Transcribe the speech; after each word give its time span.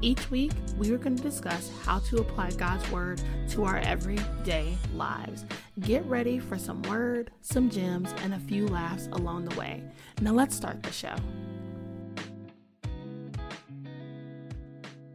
Each 0.00 0.30
week, 0.30 0.52
we 0.76 0.92
are 0.92 0.96
going 0.96 1.16
to 1.16 1.22
discuss 1.22 1.72
how 1.84 1.98
to 1.98 2.18
apply 2.18 2.52
God's 2.52 2.88
Word 2.92 3.20
to 3.48 3.64
our 3.64 3.78
everyday 3.78 4.78
lives. 4.94 5.44
Get 5.80 6.04
ready 6.06 6.38
for 6.38 6.56
some 6.56 6.82
word, 6.82 7.32
some 7.40 7.68
gems, 7.68 8.14
and 8.18 8.32
a 8.32 8.38
few 8.38 8.68
laughs 8.68 9.08
along 9.10 9.46
the 9.46 9.58
way. 9.58 9.82
Now, 10.20 10.30
let's 10.30 10.54
start 10.54 10.84
the 10.84 10.92
show. 10.92 11.16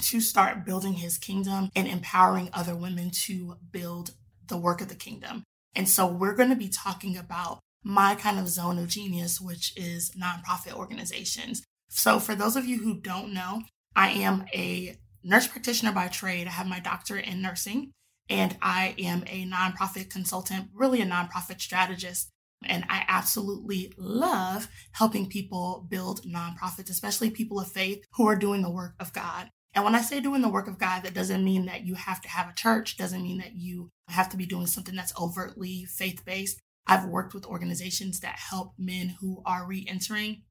to 0.01 0.22
start 0.22 0.66
building 0.66 0.94
his 0.94 1.17
kingdom 1.17 1.69
and 1.75 1.88
empowering 1.88 2.50
other 2.51 2.75
women 2.75 3.12
to 3.25 3.57
build 3.72 4.12
the 4.47 4.57
work 4.57 4.81
of 4.81 4.90
the 4.90 4.96
kingdom. 4.96 5.44
And 5.75 5.88
so 5.88 6.07
we're 6.07 6.35
going 6.35 6.50
to 6.50 6.56
be 6.56 6.69
talking 6.69 7.16
about 7.16 7.59
my 7.84 8.16
kind 8.16 8.40
of 8.40 8.47
zone 8.47 8.79
of 8.79 8.88
genius, 8.88 9.40
which 9.40 9.73
is 9.78 10.12
nonprofit 10.19 10.73
organizations. 10.73 11.63
So 11.90 12.19
for 12.19 12.34
those 12.34 12.56
of 12.56 12.66
you 12.66 12.79
who 12.79 13.00
don't 13.00 13.34
know, 13.34 13.62
I 13.96 14.09
am 14.09 14.46
a 14.53 14.97
nurse 15.23 15.47
practitioner 15.47 15.91
by 15.91 16.07
trade. 16.07 16.47
I 16.47 16.51
have 16.51 16.67
my 16.67 16.79
doctorate 16.79 17.28
in 17.28 17.41
nursing 17.41 17.91
and 18.29 18.57
I 18.61 18.95
am 18.99 19.23
a 19.27 19.45
nonprofit 19.45 20.09
consultant, 20.09 20.69
really 20.73 21.01
a 21.01 21.05
nonprofit 21.05 21.61
strategist. 21.61 22.29
And 22.65 22.85
I 22.89 23.05
absolutely 23.07 23.93
love 23.97 24.67
helping 24.93 25.29
people 25.29 25.85
build 25.88 26.23
nonprofits, 26.23 26.89
especially 26.89 27.29
people 27.29 27.59
of 27.59 27.71
faith 27.71 28.03
who 28.13 28.27
are 28.27 28.35
doing 28.35 28.63
the 28.63 28.71
work 28.71 28.95
of 28.99 29.13
God. 29.13 29.49
And 29.73 29.85
when 29.85 29.93
I 29.93 30.01
say 30.01 30.19
doing 30.19 30.41
the 30.41 30.49
work 30.49 30.67
of 30.67 30.79
God, 30.79 31.03
that 31.03 31.13
doesn't 31.13 31.43
mean 31.43 31.67
that 31.67 31.85
you 31.85 31.93
have 31.93 32.19
to 32.21 32.29
have 32.29 32.49
a 32.49 32.55
church, 32.55 32.97
doesn't 32.97 33.21
mean 33.21 33.37
that 33.37 33.55
you 33.55 33.91
have 34.07 34.27
to 34.29 34.37
be 34.37 34.47
doing 34.47 34.66
something 34.66 34.95
that's 34.95 35.13
overtly 35.19 35.85
faith 35.85 36.25
based. 36.25 36.59
I've 36.87 37.05
worked 37.05 37.35
with 37.35 37.45
organizations 37.45 38.21
that 38.21 38.39
help 38.49 38.73
men 38.79 39.17
who 39.19 39.43
are 39.45 39.67
re 39.67 39.85
entering 39.87 40.43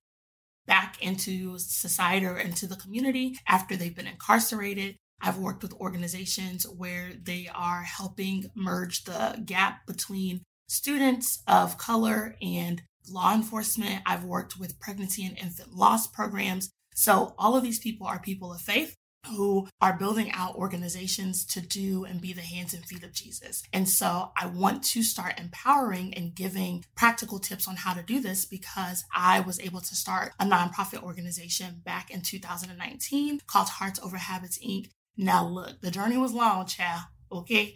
back 0.66 1.02
into 1.02 1.58
society 1.58 2.26
or 2.26 2.38
into 2.38 2.66
the 2.66 2.76
community 2.76 3.38
after 3.48 3.76
they've 3.76 3.94
been 3.94 4.06
incarcerated. 4.06 4.96
I've 5.26 5.38
worked 5.38 5.64
with 5.64 5.74
organizations 5.74 6.68
where 6.68 7.10
they 7.20 7.48
are 7.52 7.82
helping 7.82 8.46
merge 8.54 9.02
the 9.04 9.42
gap 9.44 9.84
between 9.84 10.42
students 10.68 11.42
of 11.48 11.78
color 11.78 12.36
and 12.40 12.82
law 13.10 13.34
enforcement. 13.34 14.02
I've 14.06 14.22
worked 14.22 14.56
with 14.56 14.78
pregnancy 14.78 15.26
and 15.26 15.36
infant 15.36 15.72
loss 15.72 16.06
programs. 16.06 16.70
So 16.94 17.34
all 17.38 17.56
of 17.56 17.64
these 17.64 17.80
people 17.80 18.06
are 18.06 18.20
people 18.20 18.52
of 18.52 18.60
faith 18.60 18.94
who 19.26 19.66
are 19.80 19.98
building 19.98 20.30
out 20.32 20.54
organizations 20.54 21.44
to 21.44 21.60
do 21.60 22.04
and 22.04 22.20
be 22.20 22.32
the 22.32 22.42
hands 22.42 22.72
and 22.72 22.84
feet 22.84 23.02
of 23.02 23.12
Jesus. 23.12 23.64
And 23.72 23.88
so 23.88 24.30
I 24.36 24.46
want 24.46 24.84
to 24.84 25.02
start 25.02 25.40
empowering 25.40 26.14
and 26.14 26.34
giving 26.34 26.84
practical 26.96 27.40
tips 27.40 27.66
on 27.66 27.76
how 27.76 27.94
to 27.94 28.02
do 28.02 28.20
this 28.20 28.44
because 28.44 29.04
I 29.14 29.40
was 29.40 29.60
able 29.60 29.80
to 29.80 29.94
start 29.96 30.32
a 30.38 30.44
nonprofit 30.44 31.02
organization 31.02 31.82
back 31.84 32.10
in 32.10 32.22
2019 32.22 33.40
called 33.48 33.68
Hearts 33.68 34.00
Over 34.00 34.18
Habits 34.18 34.58
Inc. 34.58 34.90
Now 35.16 35.46
look, 35.46 35.80
the 35.80 35.90
journey 35.90 36.16
was 36.18 36.32
long, 36.32 36.66
child. 36.66 37.02
Okay. 37.32 37.74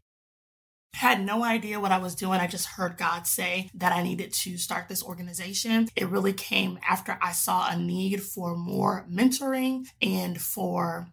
had 0.95 1.25
no 1.25 1.43
idea 1.45 1.81
what 1.81 1.93
I 1.93 1.99
was 1.99 2.15
doing. 2.15 2.41
I 2.41 2.47
just 2.47 2.67
heard 2.67 2.99
God 2.99 3.27
say 3.27 3.71
that 3.75 3.93
I 3.93 4.03
needed 4.03 4.33
to 4.35 4.59
start 4.59 4.89
this 4.89 5.03
organization. 5.03 5.89
It 5.97 6.09
really 6.09 6.33
came 6.33 6.79
after 6.87 7.19
I 7.23 7.33
saw 7.33 7.71
a 7.71 7.77
need 7.79 8.23
for 8.23 8.57
more 8.57 9.07
mentoring 9.11 9.87
and 10.03 10.41
for 10.41 11.09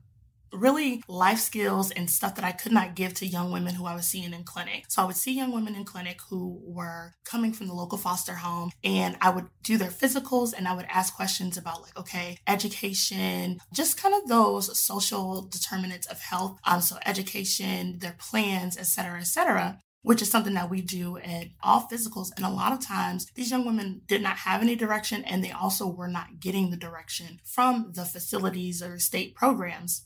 really 0.51 1.03
life 1.07 1.39
skills 1.39 1.91
and 1.91 2.09
stuff 2.09 2.35
that 2.35 2.45
I 2.45 2.51
could 2.51 2.71
not 2.71 2.95
give 2.95 3.13
to 3.15 3.25
young 3.25 3.51
women 3.51 3.75
who 3.75 3.85
I 3.85 3.95
was 3.95 4.05
seeing 4.05 4.33
in 4.33 4.43
clinic. 4.43 4.85
So 4.89 5.01
I 5.01 5.05
would 5.05 5.15
see 5.15 5.33
young 5.33 5.53
women 5.53 5.75
in 5.75 5.85
clinic 5.85 6.19
who 6.29 6.61
were 6.63 7.13
coming 7.25 7.53
from 7.53 7.67
the 7.67 7.73
local 7.73 7.97
foster 7.97 8.35
home 8.35 8.71
and 8.83 9.17
I 9.21 9.29
would 9.29 9.47
do 9.63 9.77
their 9.77 9.89
physicals 9.89 10.53
and 10.55 10.67
I 10.67 10.75
would 10.75 10.87
ask 10.89 11.15
questions 11.15 11.57
about 11.57 11.81
like, 11.81 11.97
okay, 11.97 12.39
education, 12.47 13.59
just 13.73 14.01
kind 14.01 14.15
of 14.15 14.27
those 14.27 14.79
social 14.79 15.43
determinants 15.43 16.07
of 16.07 16.19
health. 16.19 16.57
Um, 16.65 16.81
so 16.81 16.97
education, 17.05 17.99
their 17.99 18.15
plans, 18.17 18.77
et 18.77 18.85
cetera, 18.85 19.19
et 19.19 19.27
cetera 19.27 19.79
which 20.07 20.21
is 20.21 20.31
something 20.31 20.53
that 20.53 20.69
we 20.69 20.81
do 20.81 21.17
at 21.17 21.47
all 21.61 21.85
physicals. 21.91 22.29
And 22.37 22.45
a 22.45 22.49
lot 22.49 22.71
of 22.71 22.79
times, 22.79 23.27
these 23.35 23.51
young 23.51 23.65
women 23.65 24.03
did 24.07 24.21
not 24.21 24.37
have 24.37 24.61
any 24.61 24.73
direction, 24.73 25.25
and 25.25 25.43
they 25.43 25.51
also 25.51 25.85
were 25.85 26.07
not 26.07 26.39
getting 26.39 26.69
the 26.69 26.77
direction 26.77 27.41
from 27.43 27.91
the 27.93 28.05
facilities 28.05 28.81
or 28.81 28.99
state 28.99 29.35
programs. 29.35 30.05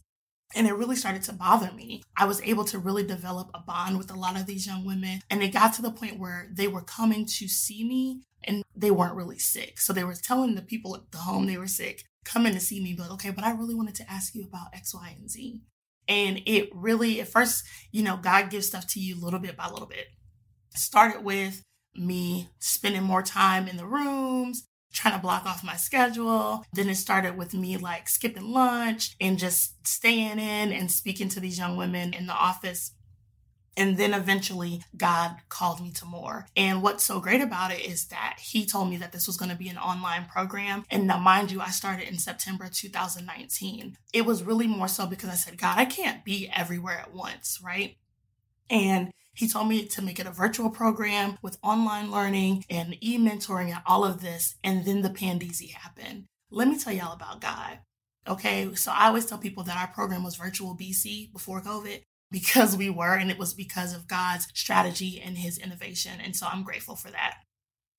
And 0.56 0.68
it 0.68 0.74
really 0.74 0.96
started 0.96 1.24
to 1.24 1.34
bother 1.34 1.72
me. 1.72 2.04
I 2.16 2.26
was 2.26 2.42
able 2.42 2.66
to 2.66 2.80
really 2.80 3.06
develop 3.06 3.50
a 3.54 3.60
bond 3.60 3.98
with 3.98 4.12
a 4.12 4.20
lot 4.20 4.40
of 4.40 4.46
these 4.46 4.68
young 4.68 4.86
women. 4.86 5.22
And 5.30 5.42
it 5.42 5.54
got 5.54 5.74
to 5.76 5.82
the 5.82 5.92
point 5.92 6.20
where 6.20 6.50
they 6.52 6.68
were 6.68 6.82
coming 6.82 7.26
to 7.26 7.48
see 7.48 7.84
me 7.84 8.22
and 8.44 8.64
they 8.76 8.92
weren't 8.92 9.16
really 9.16 9.40
sick. 9.40 9.80
So 9.80 9.94
they 9.94 10.04
were 10.04 10.14
telling 10.14 10.56
the 10.56 10.62
people 10.62 10.96
at 10.96 11.12
the 11.12 11.20
home 11.20 11.46
they 11.46 11.58
were 11.58 11.68
sick, 11.68 12.04
come 12.26 12.46
in 12.46 12.54
to 12.54 12.60
see 12.60 12.82
me, 12.82 12.94
but 12.98 13.12
okay, 13.12 13.30
but 13.30 13.44
I 13.44 13.52
really 13.52 13.76
wanted 13.76 13.96
to 13.96 14.12
ask 14.12 14.36
you 14.36 14.44
about 14.44 14.74
X, 14.74 14.94
Y, 14.94 15.16
and 15.18 15.30
Z. 15.30 15.62
And 16.08 16.42
it 16.46 16.70
really, 16.74 17.22
at 17.22 17.28
first, 17.28 17.64
you 17.92 18.04
know, 18.04 18.18
God 18.18 18.50
gives 18.50 18.68
stuff 18.68 18.88
to 18.88 19.00
you 19.00 19.20
little 19.20 19.40
bit 19.40 19.56
by 19.56 19.70
little 19.70 19.88
bit. 19.88 20.08
Started 20.76 21.24
with 21.24 21.62
me 21.96 22.50
spending 22.60 23.04
more 23.04 23.22
time 23.22 23.68
in 23.68 23.78
the 23.78 23.86
rooms, 23.86 24.68
trying 24.92 25.16
to 25.16 25.22
block 25.22 25.46
off 25.46 25.64
my 25.64 25.76
schedule. 25.76 26.66
Then 26.74 26.90
it 26.90 26.96
started 26.96 27.38
with 27.38 27.54
me 27.54 27.78
like 27.78 28.10
skipping 28.10 28.52
lunch 28.52 29.16
and 29.20 29.38
just 29.38 29.88
staying 29.88 30.40
in 30.40 30.72
and 30.72 30.92
speaking 30.92 31.30
to 31.30 31.40
these 31.40 31.58
young 31.58 31.78
women 31.78 32.14
in 32.14 32.28
the 32.28 32.34
office. 32.34 32.92
And 33.78 33.98
then 33.98 34.14
eventually 34.14 34.84
God 34.98 35.38
called 35.48 35.82
me 35.82 35.92
to 35.92 36.06
more. 36.06 36.46
And 36.58 36.84
what's 36.84 37.06
so 37.06 37.22
great 37.22 37.42
about 37.42 37.72
it 37.72 37.80
is 37.80 38.06
that 38.08 38.38
he 38.42 38.66
told 38.66 38.90
me 38.90 38.98
that 38.98 39.14
this 39.14 39.28
was 39.28 39.38
going 39.38 39.50
to 39.50 39.58
be 39.58 39.70
an 39.70 39.78
online 39.78 40.26
program. 40.26 40.84
And 40.92 41.08
now, 41.08 41.20
mind 41.20 41.52
you, 41.52 41.62
I 41.62 41.70
started 41.70 42.10
in 42.10 42.20
September 42.20 42.68
2019. 42.72 43.98
It 44.12 44.26
was 44.26 44.44
really 44.44 44.68
more 44.68 44.90
so 44.90 45.08
because 45.08 45.30
I 45.30 45.36
said, 45.36 45.58
God, 45.58 45.78
I 45.78 45.86
can't 45.86 46.26
be 46.26 46.52
everywhere 46.54 47.00
at 47.00 47.14
once, 47.14 47.62
right? 47.64 47.96
And 48.70 49.12
he 49.34 49.48
told 49.48 49.68
me 49.68 49.86
to 49.86 50.02
make 50.02 50.20
it 50.20 50.28
a 50.28 50.32
virtual 50.32 50.70
program 50.70 51.38
with 51.42 51.58
online 51.64 52.12
learning 52.12 52.66
and 52.70 52.98
e 53.02 53.18
mentoring 53.18 53.70
and 53.70 53.82
all 53.86 54.04
of 54.04 54.22
this. 54.22 54.56
And 54.64 54.86
then 54.86 55.02
the 55.02 55.10
Pandeezy 55.10 55.72
happened. 55.72 56.26
Let 56.50 56.68
me 56.68 56.78
tell 56.78 56.94
y'all 56.94 57.14
about 57.14 57.42
God. 57.42 57.80
Okay, 58.28 58.76
so 58.76 58.92
I 58.92 59.08
always 59.08 59.26
tell 59.26 59.38
people 59.38 59.64
that 59.64 59.78
our 59.78 59.88
program 59.88 60.24
was 60.24 60.36
virtual 60.36 60.78
BC 60.78 61.32
before 61.32 61.62
COVID 61.62 62.02
because 62.30 62.78
we 62.78 62.90
were, 62.90 63.16
and 63.16 63.32
it 63.32 63.40
was 63.40 63.54
because 63.54 63.96
of 63.96 64.08
God's 64.08 64.48
strategy 64.54 65.22
and 65.24 65.38
his 65.38 65.58
innovation. 65.58 66.20
And 66.24 66.36
so 66.36 66.48
I'm 66.52 66.64
grateful 66.64 66.96
for 66.96 67.10
that. 67.12 67.38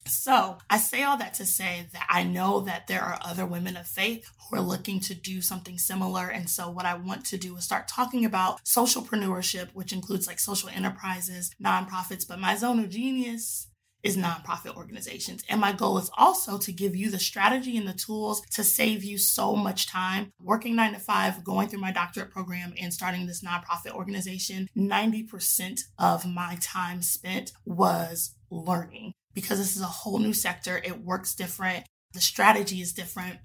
So 0.06 0.58
I 0.68 0.78
say 0.78 1.02
all 1.02 1.16
that 1.18 1.34
to 1.34 1.46
say 1.46 1.86
that 1.92 2.06
I 2.08 2.24
know 2.24 2.60
that 2.60 2.86
there 2.86 3.02
are 3.02 3.18
other 3.24 3.46
women 3.46 3.76
of 3.76 3.86
faith 3.86 4.28
who 4.50 4.56
are 4.56 4.62
looking 4.62 5.00
to 5.00 5.14
do 5.14 5.40
something 5.40 5.78
similar. 5.78 6.28
And 6.28 6.48
so 6.50 6.70
what 6.70 6.86
I 6.86 6.94
want 6.94 7.24
to 7.26 7.38
do 7.38 7.56
is 7.56 7.64
start 7.64 7.88
talking 7.88 8.24
about 8.24 8.64
socialpreneurship, 8.64 9.68
which 9.72 9.92
includes 9.92 10.26
like 10.26 10.40
social 10.40 10.68
enterprises, 10.68 11.50
nonprofits, 11.62 12.26
but 12.26 12.40
my 12.40 12.56
zone 12.56 12.80
of 12.80 12.90
genius 12.90 13.68
is 14.02 14.16
nonprofit 14.16 14.76
organizations. 14.76 15.44
And 15.48 15.60
my 15.60 15.72
goal 15.72 15.98
is 15.98 16.10
also 16.18 16.58
to 16.58 16.72
give 16.72 16.96
you 16.96 17.10
the 17.10 17.18
strategy 17.18 17.76
and 17.76 17.86
the 17.86 17.92
tools 17.92 18.42
to 18.52 18.64
save 18.64 19.04
you 19.04 19.16
so 19.16 19.54
much 19.54 19.86
time 19.86 20.32
working 20.40 20.74
nine 20.74 20.92
to 20.92 20.98
five, 20.98 21.44
going 21.44 21.68
through 21.68 21.80
my 21.80 21.92
doctorate 21.92 22.32
program 22.32 22.74
and 22.80 22.92
starting 22.92 23.26
this 23.26 23.44
nonprofit 23.44 23.92
organization. 23.92 24.68
90% 24.76 25.80
of 25.98 26.26
my 26.26 26.58
time 26.60 27.00
spent 27.00 27.52
was 27.64 28.34
learning 28.50 29.14
because 29.34 29.58
this 29.58 29.76
is 29.76 29.82
a 29.82 29.86
whole 29.86 30.18
new 30.18 30.32
sector. 30.32 30.80
It 30.82 31.04
works 31.04 31.34
different. 31.34 31.84
The 32.12 32.20
strategy 32.20 32.80
is 32.80 32.92
different. 32.92 33.38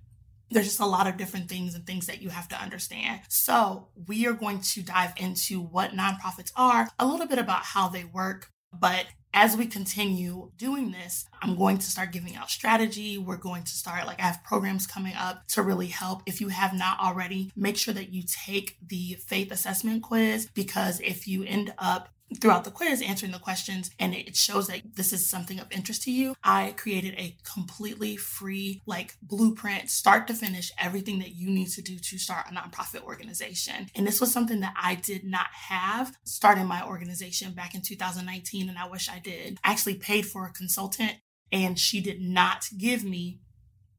There's 0.49 0.65
just 0.65 0.79
a 0.79 0.85
lot 0.85 1.07
of 1.07 1.17
different 1.17 1.49
things 1.49 1.75
and 1.75 1.85
things 1.85 2.07
that 2.07 2.21
you 2.21 2.29
have 2.29 2.47
to 2.49 2.61
understand. 2.61 3.21
So, 3.27 3.89
we 4.07 4.27
are 4.27 4.33
going 4.33 4.61
to 4.61 4.81
dive 4.81 5.13
into 5.17 5.59
what 5.59 5.91
nonprofits 5.91 6.51
are, 6.55 6.87
a 6.97 7.05
little 7.05 7.27
bit 7.27 7.39
about 7.39 7.63
how 7.63 7.89
they 7.89 8.05
work. 8.05 8.49
But 8.73 9.07
as 9.33 9.55
we 9.55 9.67
continue 9.67 10.51
doing 10.57 10.91
this, 10.91 11.25
I'm 11.41 11.55
going 11.55 11.77
to 11.77 11.85
start 11.85 12.11
giving 12.11 12.35
out 12.35 12.49
strategy. 12.49 13.17
We're 13.17 13.37
going 13.37 13.63
to 13.63 13.71
start, 13.71 14.07
like, 14.07 14.19
I 14.19 14.23
have 14.23 14.43
programs 14.43 14.87
coming 14.87 15.13
up 15.13 15.47
to 15.49 15.61
really 15.61 15.87
help. 15.87 16.23
If 16.25 16.41
you 16.41 16.47
have 16.47 16.73
not 16.73 16.99
already, 16.99 17.51
make 17.55 17.77
sure 17.77 17.93
that 17.93 18.11
you 18.11 18.23
take 18.25 18.77
the 18.85 19.17
faith 19.27 19.51
assessment 19.51 20.01
quiz 20.03 20.49
because 20.53 20.99
if 21.01 21.27
you 21.27 21.43
end 21.43 21.73
up 21.77 22.09
throughout 22.35 22.63
the 22.63 22.71
quiz 22.71 23.01
answering 23.01 23.31
the 23.31 23.39
questions 23.39 23.89
and 23.99 24.13
it 24.13 24.35
shows 24.35 24.67
that 24.67 24.81
this 24.95 25.13
is 25.13 25.29
something 25.29 25.59
of 25.59 25.71
interest 25.71 26.03
to 26.03 26.11
you. 26.11 26.35
I 26.43 26.73
created 26.75 27.15
a 27.17 27.37
completely 27.43 28.17
free 28.17 28.81
like 28.85 29.15
blueprint 29.21 29.89
start 29.89 30.27
to 30.27 30.33
finish 30.33 30.71
everything 30.77 31.19
that 31.19 31.35
you 31.35 31.49
need 31.49 31.69
to 31.69 31.81
do 31.81 31.97
to 31.97 32.17
start 32.17 32.47
a 32.49 32.53
nonprofit 32.53 33.03
organization. 33.03 33.87
And 33.95 34.05
this 34.05 34.19
was 34.19 34.31
something 34.31 34.59
that 34.59 34.73
i 34.81 34.95
did 34.95 35.23
not 35.23 35.47
have 35.69 36.17
starting 36.23 36.65
my 36.65 36.85
organization 36.85 37.53
back 37.53 37.73
in 37.75 37.81
2019 37.81 38.69
and 38.69 38.77
i 38.77 38.87
wish 38.87 39.09
i 39.09 39.19
did. 39.19 39.57
I 39.63 39.71
actually 39.71 39.95
paid 39.95 40.25
for 40.25 40.45
a 40.45 40.51
consultant 40.51 41.13
and 41.51 41.79
she 41.79 42.01
did 42.01 42.21
not 42.21 42.67
give 42.77 43.03
me 43.03 43.39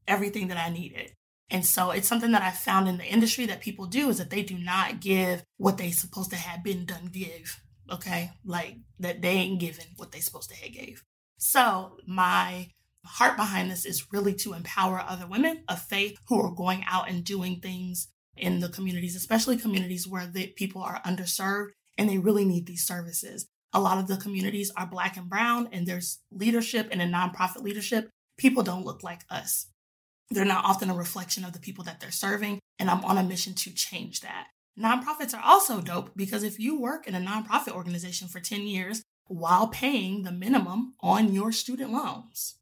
everything 0.07 0.47
that 0.49 0.57
i 0.57 0.69
needed. 0.69 1.13
And 1.51 1.65
so 1.65 1.89
it's 1.89 2.07
something 2.07 2.31
that 2.33 2.43
I 2.43 2.51
found 2.51 2.87
in 2.87 2.97
the 2.97 3.05
industry 3.05 3.47
that 3.47 3.59
people 3.59 3.87
do 3.87 4.09
is 4.09 4.19
that 4.19 4.29
they 4.29 4.43
do 4.43 4.55
not 4.55 4.99
give 4.99 5.43
what 5.57 5.77
they 5.77 5.89
supposed 5.89 6.29
to 6.29 6.35
have 6.35 6.63
been 6.63 6.85
done 6.85 7.09
give 7.11 7.59
okay? 7.91 8.31
Like 8.45 8.77
that 8.99 9.21
they 9.21 9.29
ain't 9.29 9.59
given 9.59 9.85
what 9.97 10.11
they 10.11 10.19
supposed 10.19 10.49
to 10.49 10.55
have 10.55 10.73
gave. 10.73 11.03
So 11.37 11.97
my 12.05 12.69
heart 13.05 13.37
behind 13.37 13.71
this 13.71 13.85
is 13.85 14.11
really 14.11 14.33
to 14.35 14.53
empower 14.53 14.99
other 14.99 15.25
women 15.25 15.63
of 15.67 15.81
faith 15.81 16.17
who 16.27 16.41
are 16.41 16.51
going 16.51 16.83
out 16.87 17.09
and 17.09 17.23
doing 17.23 17.59
things 17.59 18.09
in 18.35 18.59
the 18.59 18.69
communities, 18.69 19.15
especially 19.15 19.57
communities 19.57 20.07
where 20.07 20.27
the 20.27 20.47
people 20.47 20.81
are 20.81 21.01
underserved 21.05 21.69
and 21.97 22.09
they 22.09 22.17
really 22.17 22.45
need 22.45 22.65
these 22.65 22.85
services. 22.85 23.47
A 23.73 23.79
lot 23.79 23.97
of 23.97 24.07
the 24.07 24.17
communities 24.17 24.71
are 24.75 24.87
black 24.87 25.17
and 25.17 25.29
brown 25.29 25.69
and 25.71 25.85
there's 25.85 26.19
leadership 26.31 26.87
and 26.91 27.01
a 27.01 27.07
nonprofit 27.07 27.61
leadership. 27.61 28.09
People 28.37 28.63
don't 28.63 28.85
look 28.85 29.03
like 29.03 29.21
us. 29.29 29.67
They're 30.31 30.45
not 30.45 30.65
often 30.65 30.89
a 30.89 30.95
reflection 30.95 31.43
of 31.43 31.53
the 31.53 31.59
people 31.59 31.83
that 31.85 31.99
they're 31.99 32.11
serving. 32.11 32.59
And 32.77 32.89
I'm 32.89 33.03
on 33.03 33.17
a 33.17 33.23
mission 33.23 33.53
to 33.55 33.71
change 33.71 34.21
that. 34.21 34.47
Nonprofits 34.79 35.33
are 35.33 35.43
also 35.43 35.81
dope 35.81 36.11
because 36.15 36.43
if 36.43 36.59
you 36.59 36.79
work 36.79 37.07
in 37.07 37.15
a 37.15 37.19
nonprofit 37.19 37.73
organization 37.73 38.27
for 38.27 38.39
10 38.39 38.61
years 38.61 39.03
while 39.25 39.67
paying 39.67 40.23
the 40.23 40.31
minimum 40.31 40.93
on 41.01 41.33
your 41.33 41.51
student 41.51 41.91
loans, 41.91 42.55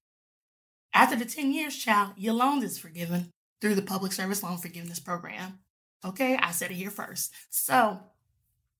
after 0.93 1.15
the 1.15 1.25
10 1.25 1.51
years, 1.51 1.77
child, 1.77 2.13
your 2.17 2.33
loan 2.33 2.63
is 2.63 2.79
forgiven 2.79 3.29
through 3.61 3.75
the 3.75 3.81
Public 3.81 4.11
Service 4.11 4.41
Loan 4.41 4.57
Forgiveness 4.57 4.99
Program. 4.99 5.59
Okay, 6.03 6.37
I 6.37 6.51
said 6.51 6.71
it 6.71 6.75
here 6.75 6.89
first. 6.89 7.33
So, 7.49 7.99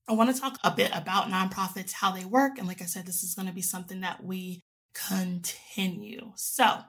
I 0.08 0.12
want 0.14 0.34
to 0.34 0.40
talk 0.40 0.58
a 0.64 0.70
bit 0.70 0.90
about 0.94 1.28
nonprofits, 1.28 1.92
how 1.92 2.10
they 2.10 2.24
work. 2.24 2.58
And 2.58 2.66
like 2.66 2.80
I 2.80 2.86
said, 2.86 3.06
this 3.06 3.22
is 3.22 3.34
going 3.34 3.46
to 3.46 3.54
be 3.54 3.62
something 3.62 4.00
that 4.00 4.24
we 4.24 4.62
continue. 4.94 6.32
So, 6.34 6.80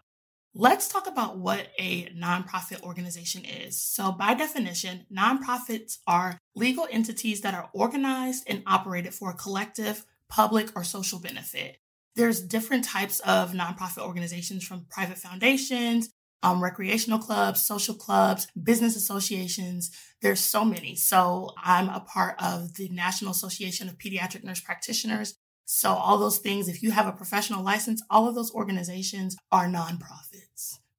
Let's 0.56 0.88
talk 0.88 1.06
about 1.06 1.38
what 1.38 1.68
a 1.78 2.06
nonprofit 2.08 2.82
organization 2.82 3.46
is. 3.46 3.80
So, 3.80 4.12
by 4.12 4.34
definition, 4.34 5.06
nonprofits 5.16 6.00
are 6.08 6.40
legal 6.56 6.88
entities 6.90 7.42
that 7.42 7.54
are 7.54 7.70
organized 7.72 8.46
and 8.48 8.64
operated 8.66 9.14
for 9.14 9.30
a 9.30 9.36
collective, 9.36 10.06
public, 10.28 10.76
or 10.76 10.84
social 10.84 11.20
benefit. 11.20 11.78
There's 12.16 12.42
different 12.42 12.84
types 12.84 13.20
of 13.20 13.52
nonprofit 13.52 14.00
organizations 14.00 14.66
from 14.66 14.88
private 14.90 15.20
foundations, 15.20 16.10
um, 16.42 16.64
recreational 16.64 17.20
clubs, 17.20 17.62
social 17.62 17.94
clubs, 17.94 18.48
business 18.62 18.96
associations. 18.96 19.92
There's 20.24 20.40
so 20.40 20.66
many. 20.66 20.96
So 20.96 21.52
I'm 21.64 21.90
a 21.90 22.00
part 22.00 22.42
of 22.42 22.74
the 22.74 22.90
National 22.90 23.32
Association 23.32 23.88
of 23.88 24.00
Pediatric 24.00 24.44
Nurse 24.44 24.62
Practitioners. 24.62 25.36
So 25.72 25.92
all 25.92 26.18
those 26.18 26.40
things, 26.40 26.68
if 26.68 26.82
you 26.82 26.90
have 26.90 27.06
a 27.06 27.12
professional 27.12 27.64
license, 27.64 28.02
all 28.10 28.28
of 28.28 28.34
those 28.34 28.52
organizations 28.52 29.38
are 29.52 29.68
nonprofits. 29.68 30.29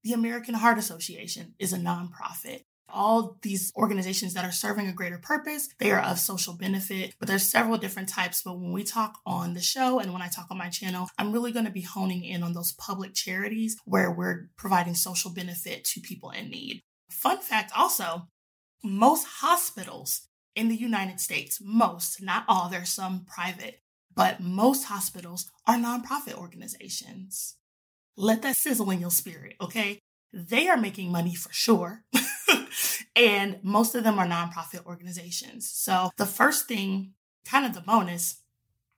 The 0.03 0.13
American 0.15 0.55
Heart 0.55 0.79
Association 0.79 1.55
is 1.59 1.75
a 1.75 1.79
nonprofit. 1.79 2.63
All 2.89 3.37
these 3.43 3.71
organizations 3.77 4.33
that 4.35 4.47
are 4.47 4.51
serving 4.51 4.89
a 4.89 4.95
greater 4.95 5.19
purpose, 5.19 5.69
they 5.79 5.93
are 5.93 6.01
of 6.01 6.19
social 6.19 6.55
benefit, 6.55 7.15
but 7.19 7.29
there's 7.29 7.49
several 7.49 7.77
different 7.77 8.09
types. 8.09 8.43
But 8.43 8.59
when 8.59 8.73
we 8.73 8.83
talk 8.83 9.19
on 9.27 9.53
the 9.53 9.61
show 9.61 10.01
and 10.01 10.13
when 10.13 10.23
I 10.23 10.29
talk 10.29 10.47
on 10.51 10.57
my 10.57 10.71
channel, 10.71 11.09
I'm 11.19 11.33
really 11.33 11.53
going 11.53 11.67
to 11.67 11.71
be 11.71 11.83
honing 11.83 12.25
in 12.25 12.43
on 12.43 12.55
those 12.55 12.73
public 12.73 13.15
charities 13.15 13.77
where 13.85 14.11
we're 14.11 14.49
providing 14.57 14.95
social 14.95 15.31
benefit 15.31 15.85
to 15.85 16.01
people 16.01 16.31
in 16.31 16.49
need. 16.49 16.81
Fun 17.11 17.39
fact 17.39 17.71
also, 17.77 18.27
most 18.83 19.27
hospitals 19.27 20.29
in 20.57 20.69
the 20.69 20.77
United 20.77 21.21
States, 21.21 21.61
most, 21.63 22.23
not 22.23 22.45
all, 22.49 22.71
there's 22.71 22.89
some 22.89 23.27
private, 23.27 23.83
but 24.15 24.41
most 24.41 24.85
hospitals 24.85 25.51
are 25.67 25.77
nonprofit 25.77 26.35
organizations. 26.35 27.57
Let 28.21 28.43
that 28.43 28.57
sizzle 28.57 28.91
in 28.91 29.01
your 29.01 29.11
spirit, 29.11 29.57
okay? 29.63 29.99
They 30.33 30.69
are 30.69 30.77
making 30.77 31.11
money 31.11 31.35
for 31.35 31.51
sure. 31.53 32.05
and 33.17 33.59
most 33.63 33.95
of 33.95 34.05
them 34.05 34.19
are 34.19 34.27
nonprofit 34.27 34.85
organizations. 34.85 35.71
So 35.71 36.11
the 36.19 36.27
first 36.27 36.69
thing, 36.69 37.15
kind 37.47 37.65
of 37.65 37.75
the 37.75 37.81
bonus, 37.81 38.43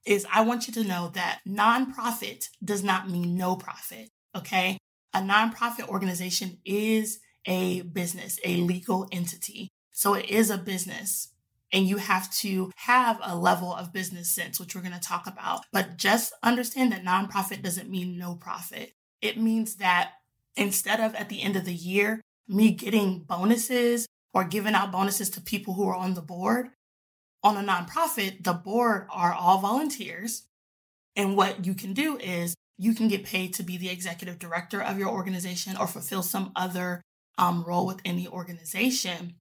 is 0.05 0.26
I 0.33 0.43
want 0.43 0.67
you 0.67 0.75
to 0.75 0.85
know 0.85 1.12
that 1.14 1.38
nonprofit 1.47 2.49
does 2.64 2.83
not 2.83 3.09
mean 3.09 3.37
no 3.37 3.55
profit. 3.55 4.09
Okay. 4.35 4.79
A 5.14 5.21
nonprofit 5.21 5.88
organization 5.88 6.59
is 6.64 7.21
a 7.47 7.83
business, 7.83 8.41
a 8.45 8.57
legal 8.57 9.09
entity. 9.12 9.69
So 9.93 10.14
it 10.14 10.29
is 10.31 10.50
a 10.50 10.59
business 10.59 11.29
and 11.73 11.87
you 11.87 11.99
have 11.99 12.29
to 12.38 12.73
have 12.75 13.21
a 13.23 13.37
level 13.37 13.73
of 13.73 13.93
business 13.93 14.35
sense, 14.35 14.59
which 14.59 14.75
we're 14.75 14.83
going 14.83 14.93
to 14.95 15.00
talk 15.00 15.29
about. 15.29 15.61
But 15.73 15.97
just 15.97 16.33
understand 16.43 16.91
that 16.91 17.05
nonprofit 17.05 17.62
doesn't 17.62 17.88
mean 17.88 18.19
no 18.19 18.35
profit. 18.35 18.95
It 19.23 19.38
means 19.38 19.76
that 19.76 20.12
instead 20.57 21.00
of 21.00 21.14
at 21.14 21.29
the 21.29 21.43
end 21.43 21.57
of 21.57 21.64
the 21.64 21.73
year, 21.73 22.21
me 22.49 22.73
getting 22.73 23.21
bonuses 23.21 24.07
or 24.35 24.45
giving 24.45 24.75
out 24.75 24.93
bonuses 24.93 25.31
to 25.31 25.41
people 25.41 25.75
who 25.75 25.88
are 25.88 25.95
on 25.95 26.14
the 26.14 26.21
board, 26.23 26.71
on 27.43 27.57
a 27.57 27.67
nonprofit, 27.67 28.45
the 28.45 28.52
board 28.52 29.07
are 29.11 29.33
all 29.33 29.59
volunteers. 29.59 30.45
And 31.17 31.37
what 31.37 31.64
you 31.64 31.75
can 31.75 31.93
do 31.93 32.19
is 32.19 32.55
you 32.79 32.95
can 32.95 33.09
get 33.09 33.25
paid 33.25 33.55
to 33.55 33.62
be 33.62 33.76
the 33.76 33.91
executive 33.91 34.38
director 34.38 34.83
of 34.83 34.99
your 34.99 35.09
organization 35.09 35.76
or 35.76 35.87
fulfill 35.87 36.23
some 36.23 36.52
other 36.57 37.02
um, 37.38 37.64
role 37.64 37.87
within 37.87 38.17
the 38.17 38.29
organization. 38.29 39.35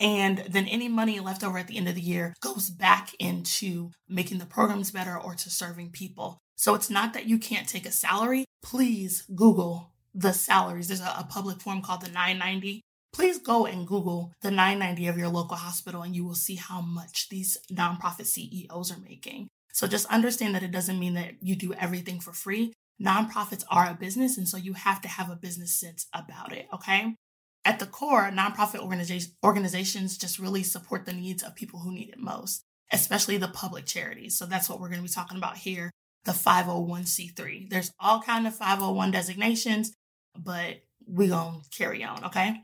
And 0.00 0.38
then 0.48 0.66
any 0.66 0.88
money 0.88 1.20
left 1.20 1.44
over 1.44 1.58
at 1.58 1.68
the 1.68 1.76
end 1.76 1.88
of 1.88 1.94
the 1.94 2.00
year 2.00 2.34
goes 2.40 2.70
back 2.70 3.14
into 3.20 3.90
making 4.08 4.38
the 4.38 4.46
programs 4.46 4.90
better 4.90 5.16
or 5.16 5.34
to 5.34 5.50
serving 5.50 5.90
people. 5.90 6.38
So 6.62 6.76
it's 6.76 6.90
not 6.90 7.12
that 7.14 7.26
you 7.26 7.38
can't 7.38 7.68
take 7.68 7.86
a 7.86 7.90
salary. 7.90 8.44
Please 8.62 9.24
Google 9.34 9.90
the 10.14 10.32
salaries. 10.32 10.86
There's 10.86 11.00
a, 11.00 11.16
a 11.18 11.26
public 11.28 11.60
form 11.60 11.82
called 11.82 12.02
the 12.02 12.10
990 12.12 12.82
please 13.12 13.38
go 13.38 13.66
and 13.66 13.86
Google 13.86 14.32
the 14.42 14.50
990 14.50 15.06
of 15.06 15.18
your 15.18 15.28
local 15.28 15.56
hospital 15.56 16.02
and 16.02 16.16
you 16.16 16.24
will 16.24 16.34
see 16.34 16.56
how 16.56 16.80
much 16.80 17.28
these 17.28 17.58
nonprofit 17.70 18.26
CEOs 18.26 18.90
are 18.90 19.00
making. 19.00 19.48
So 19.72 19.86
just 19.86 20.06
understand 20.06 20.54
that 20.54 20.62
it 20.62 20.70
doesn't 20.70 20.98
mean 20.98 21.14
that 21.14 21.34
you 21.40 21.56
do 21.56 21.74
everything 21.74 22.20
for 22.20 22.32
free. 22.32 22.72
Nonprofits 23.02 23.64
are 23.70 23.90
a 23.90 23.94
business, 23.94 24.36
and 24.36 24.48
so 24.48 24.56
you 24.56 24.74
have 24.74 25.00
to 25.00 25.08
have 25.08 25.30
a 25.30 25.36
business 25.36 25.72
sense 25.72 26.06
about 26.14 26.52
it, 26.52 26.68
okay? 26.72 27.16
At 27.64 27.78
the 27.78 27.86
core, 27.86 28.30
nonprofit 28.30 28.80
organizations, 28.80 29.34
organizations 29.44 30.18
just 30.18 30.38
really 30.38 30.62
support 30.62 31.06
the 31.06 31.12
needs 31.12 31.42
of 31.42 31.54
people 31.54 31.80
who 31.80 31.92
need 31.92 32.10
it 32.10 32.18
most, 32.18 32.62
especially 32.92 33.38
the 33.38 33.48
public 33.48 33.86
charities. 33.86 34.36
So 34.36 34.46
that's 34.46 34.68
what 34.68 34.78
we're 34.78 34.88
going 34.88 35.00
to 35.00 35.08
be 35.08 35.12
talking 35.12 35.38
about 35.38 35.56
here, 35.56 35.90
the 36.24 36.32
501c3. 36.32 37.70
There's 37.70 37.92
all 37.98 38.22
kind 38.22 38.46
of 38.46 38.54
501 38.54 39.10
designations, 39.10 39.92
but 40.36 40.82
we're 41.06 41.30
going 41.30 41.60
to 41.60 41.76
carry 41.76 42.04
on, 42.04 42.24
okay? 42.26 42.62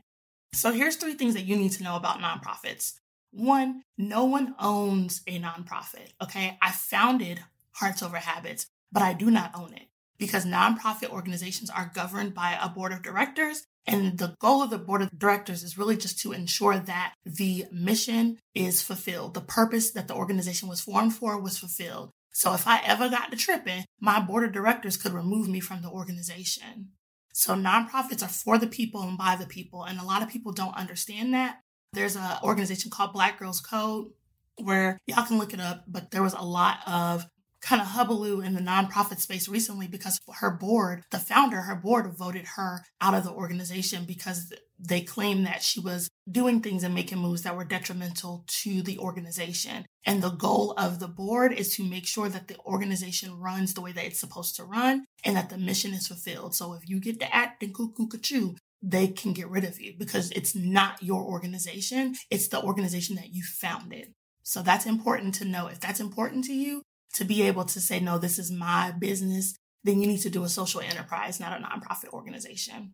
So 0.53 0.71
here's 0.71 0.95
three 0.95 1.13
things 1.13 1.33
that 1.35 1.45
you 1.45 1.55
need 1.55 1.73
to 1.73 1.83
know 1.83 1.95
about 1.95 2.19
nonprofits. 2.19 2.93
One, 3.31 3.83
no 3.97 4.25
one 4.25 4.55
owns 4.59 5.21
a 5.27 5.39
nonprofit. 5.39 6.11
Okay. 6.21 6.57
I 6.61 6.71
founded 6.71 7.41
Hearts 7.73 8.01
Over 8.01 8.17
Habits, 8.17 8.65
but 8.91 9.03
I 9.03 9.13
do 9.13 9.29
not 9.29 9.51
own 9.55 9.73
it 9.73 9.87
because 10.17 10.45
nonprofit 10.45 11.09
organizations 11.09 11.69
are 11.69 11.91
governed 11.93 12.33
by 12.33 12.57
a 12.59 12.69
board 12.69 12.91
of 12.91 13.03
directors. 13.03 13.63
And 13.85 14.17
the 14.17 14.35
goal 14.39 14.61
of 14.61 14.69
the 14.69 14.77
board 14.77 15.01
of 15.01 15.17
directors 15.17 15.63
is 15.63 15.77
really 15.77 15.97
just 15.97 16.19
to 16.19 16.31
ensure 16.31 16.77
that 16.77 17.13
the 17.25 17.65
mission 17.71 18.37
is 18.53 18.81
fulfilled. 18.81 19.33
The 19.33 19.41
purpose 19.41 19.91
that 19.91 20.07
the 20.07 20.15
organization 20.15 20.67
was 20.67 20.81
formed 20.81 21.15
for 21.15 21.39
was 21.39 21.57
fulfilled. 21.57 22.11
So 22.31 22.53
if 22.53 22.67
I 22.67 22.81
ever 22.85 23.09
got 23.09 23.31
to 23.31 23.37
tripping, 23.37 23.85
my 23.99 24.19
board 24.19 24.43
of 24.43 24.51
directors 24.51 24.97
could 24.97 25.13
remove 25.13 25.49
me 25.49 25.59
from 25.59 25.81
the 25.81 25.89
organization. 25.89 26.89
So 27.33 27.55
nonprofits 27.55 28.23
are 28.23 28.29
for 28.29 28.57
the 28.57 28.67
people 28.67 29.01
and 29.01 29.17
by 29.17 29.35
the 29.35 29.45
people. 29.45 29.83
And 29.83 29.99
a 29.99 30.05
lot 30.05 30.21
of 30.21 30.29
people 30.29 30.51
don't 30.51 30.75
understand 30.75 31.33
that. 31.33 31.59
There's 31.93 32.15
an 32.15 32.37
organization 32.43 32.91
called 32.91 33.13
Black 33.13 33.39
Girls 33.39 33.61
Code 33.61 34.11
where 34.57 34.99
y'all 35.07 35.25
can 35.25 35.37
look 35.37 35.53
it 35.53 35.59
up, 35.59 35.85
but 35.87 36.11
there 36.11 36.23
was 36.23 36.33
a 36.33 36.43
lot 36.43 36.79
of 36.85 37.25
kind 37.61 37.81
of 37.81 37.89
hubaloo 37.89 38.41
in 38.41 38.53
the 38.53 38.61
nonprofit 38.61 39.19
space 39.19 39.49
recently 39.49 39.87
because 39.87 40.19
her 40.35 40.51
board, 40.51 41.03
the 41.11 41.19
founder, 41.19 41.61
her 41.61 41.75
board 41.75 42.13
voted 42.17 42.45
her 42.55 42.85
out 43.01 43.13
of 43.13 43.23
the 43.23 43.31
organization 43.31 44.05
because 44.05 44.53
they 44.79 45.01
claimed 45.01 45.45
that 45.45 45.61
she 45.61 45.79
was 45.79 46.09
doing 46.29 46.61
things 46.61 46.83
and 46.83 46.95
making 46.95 47.17
moves 47.17 47.41
that 47.41 47.55
were 47.55 47.65
detrimental 47.65 48.45
to 48.47 48.81
the 48.81 48.97
organization. 48.97 49.85
And 50.05 50.23
the 50.23 50.29
goal 50.29 50.73
of 50.77 50.99
the 50.99 51.07
board 51.07 51.51
is 51.51 51.75
to 51.75 51.83
make 51.83 52.07
sure 52.07 52.29
that 52.29 52.47
the 52.47 52.57
organization 52.59 53.37
runs 53.37 53.73
the 53.73 53.81
way 53.81 53.91
that 53.91 54.05
it's 54.05 54.19
supposed 54.19 54.55
to 54.55 54.63
run 54.63 55.05
and 55.25 55.35
that 55.35 55.49
the 55.49 55.57
mission 55.57 55.93
is 55.93 56.07
fulfilled. 56.07 56.55
So 56.55 56.73
if 56.73 56.87
you 56.87 56.99
get 57.01 57.19
to 57.19 57.35
acting 57.35 57.73
cuckoo 57.73 58.07
cuckoo, 58.07 58.53
they 58.81 59.07
can 59.07 59.33
get 59.33 59.49
rid 59.49 59.65
of 59.65 59.79
you 59.81 59.93
because 59.97 60.31
it's 60.31 60.55
not 60.55 61.03
your 61.03 61.23
organization. 61.23 62.15
It's 62.29 62.47
the 62.47 62.63
organization 62.63 63.17
that 63.17 63.33
you 63.33 63.43
founded. 63.43 64.13
So 64.43 64.61
that's 64.61 64.85
important 64.85 65.35
to 65.35 65.45
know. 65.45 65.67
If 65.67 65.81
that's 65.81 65.99
important 65.99 66.45
to 66.45 66.53
you, 66.53 66.83
to 67.15 67.25
be 67.25 67.41
able 67.43 67.65
to 67.65 67.81
say, 67.81 67.99
no, 67.99 68.17
this 68.17 68.39
is 68.39 68.51
my 68.51 68.93
business, 68.97 69.55
then 69.83 69.99
you 69.99 70.07
need 70.07 70.21
to 70.21 70.29
do 70.29 70.43
a 70.43 70.49
social 70.49 70.81
enterprise, 70.81 71.39
not 71.39 71.59
a 71.59 71.63
nonprofit 71.63 72.13
organization. 72.13 72.93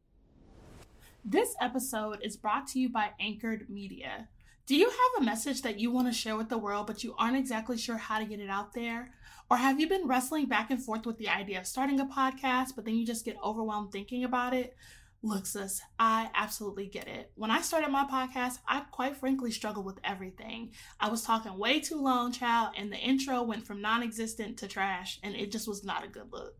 This 1.27 1.55
episode 1.59 2.19
is 2.21 2.37
brought 2.37 2.67
to 2.67 2.79
you 2.79 2.87
by 2.87 3.09
Anchored 3.19 3.67
Media. 3.67 4.27
Do 4.67 4.75
you 4.75 4.87
have 4.87 5.21
a 5.21 5.25
message 5.25 5.63
that 5.63 5.79
you 5.79 5.89
want 5.89 6.05
to 6.05 6.13
share 6.13 6.37
with 6.37 6.49
the 6.49 6.57
world, 6.59 6.85
but 6.85 7.03
you 7.03 7.15
aren't 7.17 7.35
exactly 7.35 7.79
sure 7.79 7.97
how 7.97 8.19
to 8.19 8.25
get 8.25 8.39
it 8.39 8.49
out 8.51 8.73
there? 8.73 9.09
Or 9.49 9.57
have 9.57 9.79
you 9.79 9.89
been 9.89 10.07
wrestling 10.07 10.45
back 10.45 10.69
and 10.69 10.79
forth 10.79 11.07
with 11.07 11.17
the 11.17 11.29
idea 11.29 11.59
of 11.59 11.65
starting 11.65 11.99
a 11.99 12.05
podcast, 12.05 12.75
but 12.75 12.85
then 12.85 12.93
you 12.93 13.07
just 13.07 13.25
get 13.25 13.37
overwhelmed 13.43 13.91
thinking 13.91 14.23
about 14.23 14.53
it? 14.53 14.75
Look, 15.23 15.47
sis, 15.47 15.81
I 15.97 16.29
absolutely 16.35 16.85
get 16.85 17.07
it. 17.07 17.31
When 17.33 17.49
I 17.49 17.61
started 17.61 17.89
my 17.89 18.05
podcast, 18.05 18.59
I 18.67 18.81
quite 18.91 19.17
frankly 19.17 19.49
struggled 19.49 19.87
with 19.87 19.97
everything. 20.03 20.73
I 20.99 21.09
was 21.09 21.23
talking 21.23 21.57
way 21.57 21.79
too 21.79 21.99
long, 21.99 22.33
child, 22.33 22.75
and 22.77 22.93
the 22.93 22.97
intro 22.97 23.41
went 23.41 23.65
from 23.65 23.81
non 23.81 24.03
existent 24.03 24.59
to 24.59 24.67
trash, 24.67 25.19
and 25.23 25.33
it 25.33 25.51
just 25.51 25.67
was 25.67 25.83
not 25.83 26.05
a 26.05 26.07
good 26.07 26.31
look. 26.31 26.53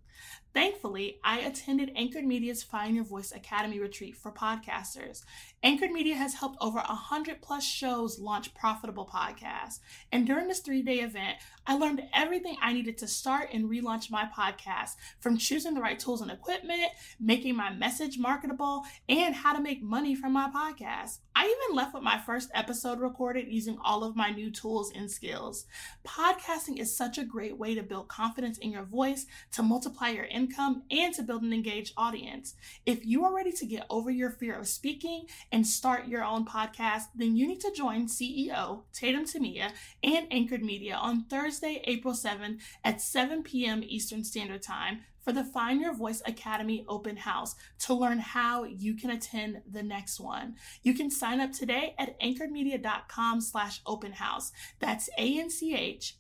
Thankfully, 0.56 1.20
I 1.22 1.40
attended 1.40 1.92
Anchored 1.98 2.24
Media's 2.24 2.64
Find 2.64 2.96
Your 2.96 3.04
Voice 3.04 3.34
Academy 3.34 3.78
retreat 3.78 4.16
for 4.16 4.32
podcasters. 4.32 5.26
Anchored 5.66 5.90
Media 5.90 6.14
has 6.14 6.36
helped 6.36 6.60
over 6.62 6.78
100 6.78 7.42
plus 7.42 7.64
shows 7.66 8.20
launch 8.20 8.54
profitable 8.54 9.10
podcasts. 9.12 9.80
And 10.12 10.28
during 10.28 10.48
this 10.48 10.60
three 10.60 10.84
day 10.84 11.00
event, 11.00 11.40
I 11.66 11.76
learned 11.76 12.04
everything 12.14 12.56
I 12.62 12.72
needed 12.72 13.00
to 13.00 13.08
start 13.08 13.50
and 13.52 13.68
relaunch 13.68 14.12
my 14.12 14.30
podcast 14.38 14.92
from 15.20 15.40
choosing 15.40 15.74
the 15.74 15.82
right 15.82 15.98
tools 15.98 16.22
and 16.22 16.30
equipment, 16.30 16.92
making 17.20 17.56
my 17.56 17.74
message 17.74 18.20
marketable, 18.20 18.84
and 19.10 19.34
how 19.34 19.54
to 19.54 19.60
make 19.60 19.82
money 19.82 20.14
from 20.14 20.34
my 20.34 20.52
podcast. 20.52 21.18
I 21.36 21.46
even 21.46 21.76
left 21.76 21.96
with 21.96 22.04
my 22.04 22.20
first 22.20 22.52
episode 22.54 23.00
recorded 23.00 23.48
using 23.50 23.80
all 23.84 24.04
of 24.04 24.16
my 24.16 24.30
new 24.30 24.52
tools 24.52 24.92
and 24.96 25.10
skills. 25.10 25.66
Podcasting 26.08 26.80
is 26.80 26.96
such 26.96 27.18
a 27.18 27.26
great 27.26 27.58
way 27.58 27.74
to 27.74 27.84
build 27.84 28.08
confidence 28.08 28.60
in 28.60 28.72
your 28.72 28.84
voice, 28.84 29.26
to 29.54 29.64
multiply 29.64 30.10
your 30.10 30.26
income, 30.26 30.84
and 30.92 31.14
to 31.16 31.24
build 31.24 31.42
an 31.42 31.52
engaged 31.52 31.94
audience. 31.98 32.54
If 32.86 33.04
you 33.04 33.26
are 33.26 33.36
ready 33.36 33.52
to 33.54 33.66
get 33.66 33.88
over 33.90 34.12
your 34.12 34.30
fear 34.30 34.58
of 34.58 34.68
speaking 34.68 35.26
and 35.56 35.66
start 35.66 36.08
your 36.10 36.22
own 36.22 36.46
podcast, 36.46 37.06
then 37.16 37.38
you 37.38 37.48
need 37.48 37.62
to 37.62 37.72
join 37.72 38.08
CEO 38.08 38.82
Tatum 38.92 39.24
Tamia 39.24 39.72
and 40.04 40.28
Anchored 40.30 40.62
Media 40.62 40.96
on 40.96 41.24
Thursday, 41.30 41.82
April 41.86 42.14
7 42.14 42.60
at 42.84 43.00
7 43.00 43.42
p.m. 43.42 43.82
Eastern 43.82 44.26
Standard 44.26 44.62
Time 44.62 45.00
for 45.22 45.32
the 45.32 45.46
Find 45.46 45.80
Your 45.80 45.94
Voice 45.94 46.22
Academy 46.26 46.84
open 46.90 47.16
house 47.16 47.56
to 47.80 47.94
learn 47.94 48.20
how 48.20 48.66
you 48.66 48.96
can 48.96 49.12
attend 49.12 49.62
the 49.72 49.82
next 49.82 50.20
one. 50.20 50.56
You 50.84 50.94
can 50.94 51.10
sign 51.10 51.40
up 51.40 51.54
today 51.54 51.96
at 51.98 52.20
anchoredmedia.com 52.20 53.40
slash 53.40 53.80
open 53.86 54.12
house. 54.12 54.52
That's 54.82 55.10
A-N-C-H-O-R-E-D 55.18 56.12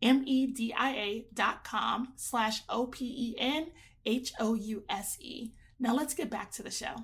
M-E-D-I-A 0.00 1.26
dot 1.34 1.64
com 1.64 2.12
slash 2.14 2.62
O-P-E-N-H-O-U-S-E. 2.68 3.72
Now 5.80 5.96
let's 5.96 6.14
get 6.14 6.30
back 6.30 6.52
to 6.52 6.62
the 6.62 6.70
show. 6.70 6.94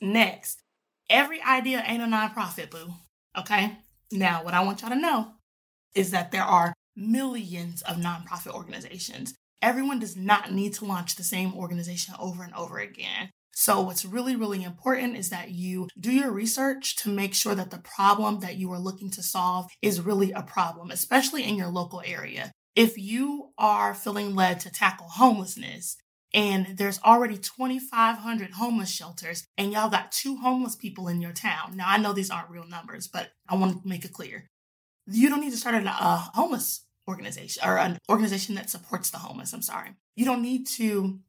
Next, 0.00 0.62
every 1.10 1.42
idea 1.42 1.82
ain't 1.86 2.02
a 2.02 2.06
nonprofit, 2.06 2.70
boo. 2.70 2.94
Okay? 3.36 3.78
Now, 4.12 4.44
what 4.44 4.54
I 4.54 4.64
want 4.64 4.80
y'all 4.80 4.90
to 4.90 4.96
know 4.96 5.32
is 5.94 6.10
that 6.12 6.30
there 6.30 6.44
are 6.44 6.74
millions 6.96 7.82
of 7.82 7.96
nonprofit 7.96 8.54
organizations. 8.54 9.34
Everyone 9.60 9.98
does 9.98 10.16
not 10.16 10.52
need 10.52 10.74
to 10.74 10.84
launch 10.84 11.16
the 11.16 11.24
same 11.24 11.54
organization 11.54 12.14
over 12.18 12.42
and 12.42 12.54
over 12.54 12.78
again. 12.78 13.30
So, 13.52 13.80
what's 13.80 14.04
really, 14.04 14.36
really 14.36 14.62
important 14.62 15.16
is 15.16 15.30
that 15.30 15.50
you 15.50 15.88
do 15.98 16.12
your 16.12 16.30
research 16.30 16.94
to 16.96 17.08
make 17.08 17.34
sure 17.34 17.56
that 17.56 17.72
the 17.72 17.78
problem 17.78 18.38
that 18.38 18.54
you 18.54 18.70
are 18.72 18.78
looking 18.78 19.10
to 19.10 19.22
solve 19.22 19.66
is 19.82 20.00
really 20.00 20.30
a 20.30 20.42
problem, 20.42 20.92
especially 20.92 21.42
in 21.42 21.56
your 21.56 21.66
local 21.66 22.00
area. 22.06 22.52
If 22.76 22.96
you 22.96 23.50
are 23.58 23.94
feeling 23.94 24.36
led 24.36 24.60
to 24.60 24.70
tackle 24.70 25.08
homelessness 25.08 25.96
and 26.34 26.76
there's 26.76 27.00
already 27.02 27.36
2,500 27.36 28.50
homeless 28.52 28.90
shelters 28.90 29.46
and 29.56 29.72
y'all 29.72 29.88
got 29.88 30.12
two 30.12 30.36
homeless 30.36 30.76
people 30.76 31.08
in 31.08 31.20
your 31.20 31.32
town. 31.32 31.76
Now, 31.76 31.86
I 31.88 31.98
know 31.98 32.12
these 32.12 32.30
aren't 32.30 32.50
real 32.50 32.66
numbers, 32.66 33.06
but 33.06 33.30
I 33.48 33.54
want 33.56 33.82
to 33.82 33.88
make 33.88 34.04
it 34.04 34.12
clear. 34.12 34.48
You 35.06 35.30
don't 35.30 35.40
need 35.40 35.52
to 35.52 35.56
start 35.56 35.74
a 35.74 35.88
homeless 35.88 36.84
organization 37.08 37.62
or 37.66 37.78
an 37.78 37.98
organization 38.10 38.56
that 38.56 38.68
supports 38.68 39.10
the 39.10 39.18
homeless. 39.18 39.54
I'm 39.54 39.62
sorry. 39.62 39.90
You 40.16 40.26
don't 40.26 40.42
need 40.42 40.66
to 40.68 41.20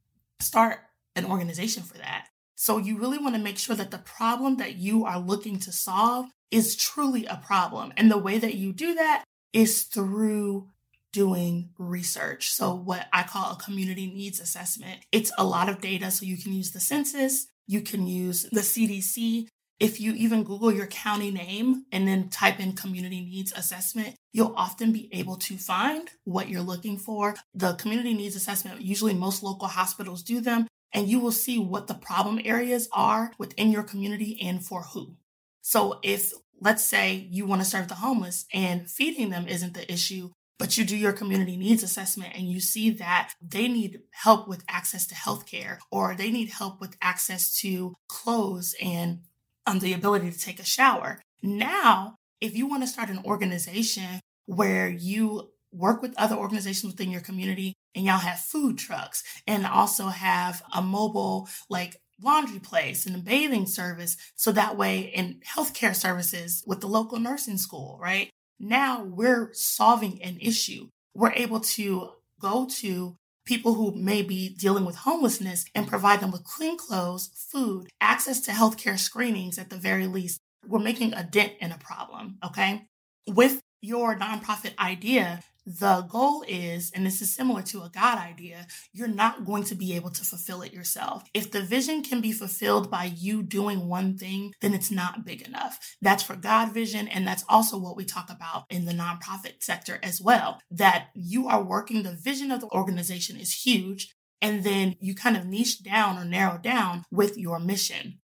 start 0.42 0.80
an 1.16 1.26
organization 1.26 1.84
for 1.84 1.98
that. 1.98 2.28
So 2.56 2.78
you 2.78 2.98
really 2.98 3.18
want 3.18 3.36
to 3.36 3.42
make 3.42 3.58
sure 3.58 3.76
that 3.78 3.92
the 3.92 4.00
problem 4.00 4.58
that 4.58 4.76
you 4.76 5.06
are 5.06 5.18
looking 5.18 5.60
to 5.60 5.72
solve 5.72 6.26
is 6.52 6.76
truly 6.76 7.26
a 7.26 7.38
problem. 7.38 7.94
And 7.96 8.12
the 8.12 8.18
way 8.18 8.38
that 8.38 8.56
you 8.56 8.74
do 8.74 8.96
that 8.96 9.24
is 9.54 9.84
through 9.84 10.68
doing 11.12 11.70
research. 11.78 12.52
So 12.52 12.76
what 12.76 13.08
I 13.14 13.24
call 13.24 13.54
a 13.54 13.64
community 13.64 14.08
needs 14.08 14.40
assessment. 14.40 15.06
It's 15.12 15.32
a 15.38 15.44
lot 15.44 15.70
of 15.70 15.82
data. 15.82 16.12
So 16.12 16.26
you 16.26 16.38
can 16.38 16.54
use 16.54 16.72
the 16.72 16.80
census, 16.80 17.48
you 17.68 17.82
can 17.82 18.08
use 18.08 18.44
the 18.52 18.62
CDC. 18.62 19.48
If 19.80 20.02
you 20.02 20.12
even 20.14 20.44
Google 20.44 20.74
your 20.74 20.88
county 20.88 21.32
name 21.32 21.86
and 21.92 22.06
then 22.06 22.28
type 22.28 22.60
in 22.60 22.74
community 22.74 23.22
needs 23.22 23.54
assessment, 23.56 24.16
you'll 24.34 24.54
often 24.58 24.92
be 24.92 25.10
able 25.14 25.38
to 25.38 25.58
find 25.58 26.10
what 26.26 26.50
you're 26.50 26.62
looking 26.62 26.98
for. 26.98 27.36
The 27.54 27.76
community 27.76 28.14
needs 28.14 28.36
assessment, 28.36 28.82
usually 28.82 29.14
most 29.14 29.42
local 29.42 29.70
hospitals 29.70 30.22
do 30.22 30.42
them, 30.42 30.68
and 30.94 31.08
you 31.08 31.20
will 31.20 31.32
see 31.32 31.60
what 31.60 31.88
the 31.88 31.94
problem 31.94 32.42
areas 32.44 32.90
are 32.92 33.32
within 33.38 33.72
your 33.72 33.84
community 33.84 34.38
and 34.42 34.64
for 34.66 34.82
who. 34.82 35.16
So 35.62 36.00
if 36.04 36.34
let's 36.62 36.84
say 36.84 37.28
you 37.30 37.46
want 37.46 37.62
to 37.62 37.68
serve 37.68 37.88
the 37.88 37.96
homeless 37.96 38.46
and 38.54 38.90
feeding 38.90 39.30
them 39.30 39.48
isn't 39.48 39.74
the 39.74 39.92
issue, 39.92 40.32
but 40.60 40.78
you 40.78 40.84
do 40.84 40.96
your 40.96 41.14
community 41.14 41.58
needs 41.58 41.82
assessment 41.82 42.34
and 42.36 42.52
you 42.52 42.60
see 42.60 42.92
that 42.92 43.32
they 43.42 43.68
need 43.68 44.02
help 44.12 44.48
with 44.48 44.64
access 44.68 45.08
to 45.08 45.16
healthcare 45.16 45.78
or 45.90 46.14
they 46.14 46.30
need 46.30 46.50
help 46.50 46.80
with 46.82 46.98
access 47.02 47.56
to 47.62 47.96
clothes 48.08 48.76
and 48.82 49.22
um, 49.66 49.80
the 49.80 49.94
ability 49.94 50.30
to 50.30 50.38
take 50.38 50.60
a 50.60 50.66
shower. 50.66 51.22
Now, 51.42 52.16
if 52.42 52.56
you 52.56 52.68
want 52.68 52.84
to 52.84 52.88
start 52.88 53.10
an 53.10 53.22
organization 53.26 54.20
where 54.46 54.90
you 54.90 55.52
work 55.72 56.02
with 56.02 56.14
other 56.18 56.36
organizations 56.36 56.94
within 56.94 57.12
your 57.12 57.22
community 57.22 57.74
and 57.96 58.06
y'all 58.06 58.18
have 58.18 58.40
food 58.40 58.78
trucks 58.78 59.24
and 59.48 59.66
also 59.66 60.08
have 60.08 60.62
a 60.74 60.82
mobile 60.82 61.48
like 61.70 61.98
laundry 62.22 62.60
place 62.60 63.06
and 63.06 63.16
a 63.16 63.20
bathing 63.20 63.66
service. 63.66 64.18
So 64.36 64.52
that 64.52 64.78
way 64.78 65.12
in 65.16 65.40
healthcare 65.56 65.96
services 65.96 66.64
with 66.68 66.82
the 66.82 66.88
local 66.88 67.20
nursing 67.20 67.58
school, 67.58 67.98
right? 68.02 68.30
Now 68.60 69.04
we're 69.04 69.52
solving 69.54 70.22
an 70.22 70.38
issue. 70.42 70.90
We're 71.14 71.34
able 71.34 71.62
to 71.62 72.12
go 72.40 72.68
to 72.80 73.16
people 73.46 73.74
who 73.74 73.96
may 73.96 74.22
be 74.22 74.50
dealing 74.50 74.86
with 74.86 74.96
homelessness 74.96 75.66
and 75.74 75.88
provide 75.88 76.20
them 76.20 76.32
with 76.32 76.44
clean 76.44 76.78
clothes, 76.78 77.32
food, 77.52 77.88
access 78.00 78.40
to 78.42 78.52
healthcare 78.52 79.00
screenings 79.00 79.58
at 79.58 79.70
the 79.70 79.78
very 79.78 80.08
least. 80.08 80.40
We're 80.68 80.80
making 80.80 81.14
a 81.14 81.24
dent 81.24 81.54
in 81.60 81.72
a 81.72 81.78
problem. 81.78 82.38
Okay. 82.46 82.86
With 83.28 83.62
your 83.82 84.16
nonprofit 84.18 84.78
idea, 84.78 85.42
the 85.70 86.02
goal 86.10 86.44
is, 86.48 86.92
and 86.96 87.06
this 87.06 87.22
is 87.22 87.36
similar 87.36 87.62
to 87.62 87.84
a 87.84 87.92
God 87.94 88.18
idea, 88.18 88.66
you're 88.92 89.08
not 89.08 89.46
going 89.46 89.64
to 89.66 89.76
be 89.76 89.96
able 89.96 90.10
to 90.10 90.24
fulfill 90.24 90.64
it 90.64 90.74
yourself. 90.74 91.24
If 91.32 91.52
the 91.52 91.62
vision 91.62 92.02
can 92.02 92.22
be 92.22 92.32
fulfilled 92.32 92.90
by 92.90 93.14
you 93.16 93.44
doing 93.44 93.88
one 93.88 94.18
thing, 94.18 94.54
then 94.62 94.74
it's 94.74 94.90
not 94.90 95.26
big 95.26 95.44
enough. 95.44 95.78
That's 96.02 96.24
for 96.24 96.36
God 96.36 96.74
vision. 96.74 97.08
And 97.08 97.28
that's 97.28 97.46
also 97.48 97.78
what 97.78 97.96
we 97.96 98.04
talk 98.04 98.32
about 98.32 98.64
in 98.72 98.86
the 98.86 98.94
nonprofit 98.94 99.62
sector 99.62 100.00
as 100.02 100.20
well, 100.20 100.60
that 100.72 101.10
you 101.14 101.48
are 101.48 101.62
working, 101.62 102.02
the 102.02 102.14
vision 102.14 102.50
of 102.50 102.62
the 102.62 102.70
organization 102.72 103.38
is 103.38 103.62
huge. 103.64 104.16
And 104.42 104.64
then 104.64 104.96
you 105.00 105.14
kind 105.14 105.38
of 105.38 105.46
niche 105.46 105.84
down 105.84 106.18
or 106.18 106.26
narrow 106.26 106.58
down 106.58 107.04
with 107.12 107.38
your 107.38 107.60
mission. 107.60 108.20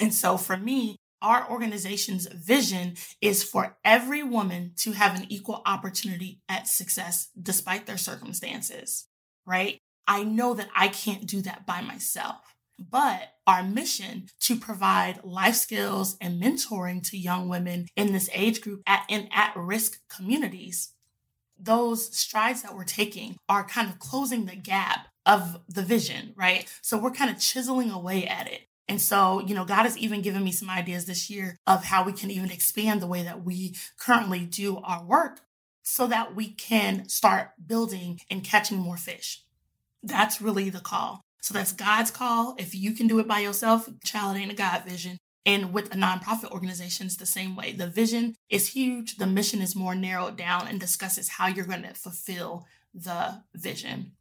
And 0.00 0.12
so 0.12 0.36
for 0.36 0.56
me, 0.56 0.96
our 1.20 1.50
organization's 1.50 2.26
vision 2.26 2.96
is 3.20 3.42
for 3.42 3.76
every 3.84 4.22
woman 4.22 4.72
to 4.78 4.92
have 4.92 5.16
an 5.16 5.26
equal 5.28 5.62
opportunity 5.66 6.40
at 6.48 6.68
success 6.68 7.28
despite 7.40 7.86
their 7.86 7.96
circumstances, 7.96 9.06
right? 9.46 9.80
I 10.06 10.24
know 10.24 10.54
that 10.54 10.68
I 10.74 10.88
can't 10.88 11.26
do 11.26 11.42
that 11.42 11.66
by 11.66 11.80
myself. 11.80 12.54
But 12.78 13.32
our 13.46 13.64
mission 13.64 14.28
to 14.42 14.54
provide 14.54 15.24
life 15.24 15.56
skills 15.56 16.16
and 16.20 16.40
mentoring 16.40 17.02
to 17.10 17.18
young 17.18 17.48
women 17.48 17.86
in 17.96 18.12
this 18.12 18.30
age 18.32 18.60
group 18.60 18.82
at, 18.86 19.04
in 19.08 19.28
at 19.32 19.52
risk 19.56 19.98
communities, 20.08 20.92
those 21.58 22.16
strides 22.16 22.62
that 22.62 22.76
we're 22.76 22.84
taking 22.84 23.36
are 23.48 23.64
kind 23.64 23.90
of 23.90 23.98
closing 23.98 24.46
the 24.46 24.54
gap 24.54 25.08
of 25.26 25.60
the 25.68 25.82
vision, 25.82 26.32
right? 26.36 26.72
So 26.80 26.96
we're 26.96 27.10
kind 27.10 27.30
of 27.30 27.40
chiseling 27.40 27.90
away 27.90 28.26
at 28.26 28.46
it. 28.46 28.62
And 28.88 29.00
so, 29.00 29.40
you 29.40 29.54
know, 29.54 29.64
God 29.64 29.82
has 29.82 29.98
even 29.98 30.22
given 30.22 30.42
me 30.42 30.50
some 30.50 30.70
ideas 30.70 31.04
this 31.04 31.28
year 31.28 31.56
of 31.66 31.84
how 31.84 32.04
we 32.04 32.12
can 32.12 32.30
even 32.30 32.50
expand 32.50 33.02
the 33.02 33.06
way 33.06 33.22
that 33.22 33.44
we 33.44 33.76
currently 33.98 34.46
do 34.46 34.78
our 34.78 35.04
work 35.04 35.40
so 35.82 36.06
that 36.06 36.34
we 36.34 36.48
can 36.48 37.08
start 37.08 37.50
building 37.66 38.20
and 38.30 38.44
catching 38.44 38.78
more 38.78 38.96
fish. 38.96 39.42
That's 40.02 40.40
really 40.40 40.70
the 40.70 40.80
call. 40.80 41.20
So 41.40 41.54
that's 41.54 41.72
God's 41.72 42.10
call. 42.10 42.56
If 42.58 42.74
you 42.74 42.92
can 42.92 43.06
do 43.06 43.18
it 43.18 43.28
by 43.28 43.40
yourself, 43.40 43.88
child, 44.04 44.36
ain't 44.36 44.52
a 44.52 44.54
God 44.54 44.84
vision. 44.84 45.18
And 45.46 45.72
with 45.72 45.94
a 45.94 45.96
nonprofit 45.96 46.50
organization, 46.50 47.06
it's 47.06 47.16
the 47.16 47.26
same 47.26 47.56
way. 47.56 47.72
The 47.72 47.86
vision 47.86 48.34
is 48.50 48.68
huge. 48.68 49.16
The 49.16 49.26
mission 49.26 49.62
is 49.62 49.76
more 49.76 49.94
narrowed 49.94 50.36
down 50.36 50.66
and 50.66 50.78
discusses 50.78 51.28
how 51.28 51.46
you're 51.46 51.64
going 51.64 51.84
to 51.84 51.94
fulfill 51.94 52.66
the 52.92 53.42
vision. 53.54 54.12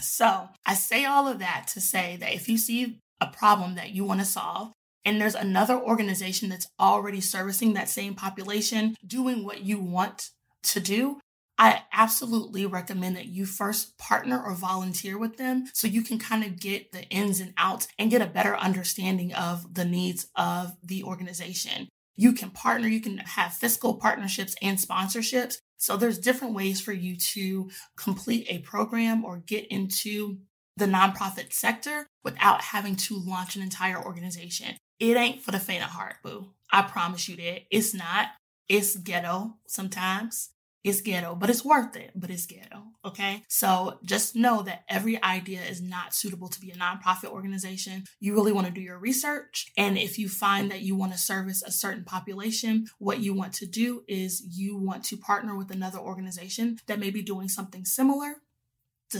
So 0.00 0.48
I 0.66 0.74
say 0.74 1.06
all 1.06 1.28
of 1.28 1.38
that 1.38 1.68
to 1.68 1.80
say 1.80 2.18
that 2.20 2.34
if 2.34 2.48
you 2.48 2.58
see 2.58 3.00
a 3.20 3.26
problem 3.26 3.74
that 3.76 3.90
you 3.90 4.04
want 4.04 4.20
to 4.20 4.26
solve, 4.26 4.72
and 5.04 5.20
there's 5.20 5.34
another 5.34 5.80
organization 5.80 6.48
that's 6.48 6.68
already 6.80 7.20
servicing 7.20 7.74
that 7.74 7.88
same 7.88 8.14
population, 8.14 8.96
doing 9.06 9.44
what 9.44 9.62
you 9.62 9.78
want 9.78 10.30
to 10.64 10.80
do, 10.80 11.20
I 11.58 11.84
absolutely 11.92 12.66
recommend 12.66 13.16
that 13.16 13.26
you 13.26 13.46
first 13.46 13.96
partner 13.96 14.42
or 14.42 14.54
volunteer 14.54 15.16
with 15.16 15.38
them 15.38 15.66
so 15.72 15.86
you 15.86 16.02
can 16.02 16.18
kind 16.18 16.44
of 16.44 16.60
get 16.60 16.92
the 16.92 17.04
ins 17.04 17.40
and 17.40 17.54
outs 17.56 17.88
and 17.98 18.10
get 18.10 18.20
a 18.20 18.26
better 18.26 18.56
understanding 18.56 19.32
of 19.32 19.74
the 19.74 19.84
needs 19.84 20.26
of 20.36 20.76
the 20.82 21.02
organization. 21.02 21.88
You 22.14 22.32
can 22.32 22.50
partner, 22.50 22.88
you 22.88 23.00
can 23.00 23.18
have 23.18 23.54
fiscal 23.54 23.94
partnerships 23.94 24.54
and 24.60 24.76
sponsorships. 24.76 25.56
So 25.78 25.96
there's 25.96 26.18
different 26.18 26.54
ways 26.54 26.80
for 26.80 26.92
you 26.92 27.16
to 27.16 27.70
complete 27.96 28.46
a 28.50 28.58
program 28.58 29.24
or 29.24 29.38
get 29.38 29.66
into 29.66 30.38
the 30.76 30.86
nonprofit 30.86 31.52
sector 31.52 32.06
without 32.22 32.60
having 32.60 32.96
to 32.96 33.18
launch 33.18 33.56
an 33.56 33.62
entire 33.62 34.02
organization. 34.02 34.76
It 34.98 35.16
ain't 35.16 35.42
for 35.42 35.50
the 35.50 35.60
faint 35.60 35.84
of 35.84 35.90
heart, 35.90 36.16
boo. 36.22 36.50
I 36.72 36.82
promise 36.82 37.28
you 37.28 37.36
that. 37.36 37.62
It's 37.70 37.94
not. 37.94 38.28
It's 38.68 38.96
ghetto 38.96 39.54
sometimes. 39.66 40.50
It's 40.86 41.00
ghetto, 41.00 41.34
but 41.34 41.50
it's 41.50 41.64
worth 41.64 41.96
it, 41.96 42.12
but 42.14 42.30
it's 42.30 42.46
ghetto. 42.46 42.84
Okay. 43.04 43.42
So 43.48 43.98
just 44.04 44.36
know 44.36 44.62
that 44.62 44.84
every 44.88 45.20
idea 45.20 45.60
is 45.62 45.82
not 45.82 46.14
suitable 46.14 46.46
to 46.46 46.60
be 46.60 46.70
a 46.70 46.76
nonprofit 46.76 47.30
organization. 47.30 48.04
You 48.20 48.34
really 48.34 48.52
want 48.52 48.68
to 48.68 48.72
do 48.72 48.80
your 48.80 49.00
research. 49.00 49.66
And 49.76 49.98
if 49.98 50.16
you 50.16 50.28
find 50.28 50.70
that 50.70 50.82
you 50.82 50.94
want 50.94 51.10
to 51.10 51.18
service 51.18 51.64
a 51.64 51.72
certain 51.72 52.04
population, 52.04 52.86
what 52.98 53.18
you 53.18 53.34
want 53.34 53.52
to 53.54 53.66
do 53.66 54.04
is 54.06 54.44
you 54.56 54.76
want 54.76 55.02
to 55.06 55.16
partner 55.16 55.56
with 55.56 55.72
another 55.72 55.98
organization 55.98 56.78
that 56.86 57.00
may 57.00 57.10
be 57.10 57.22
doing 57.22 57.48
something 57.48 57.84
similar 57.84 58.36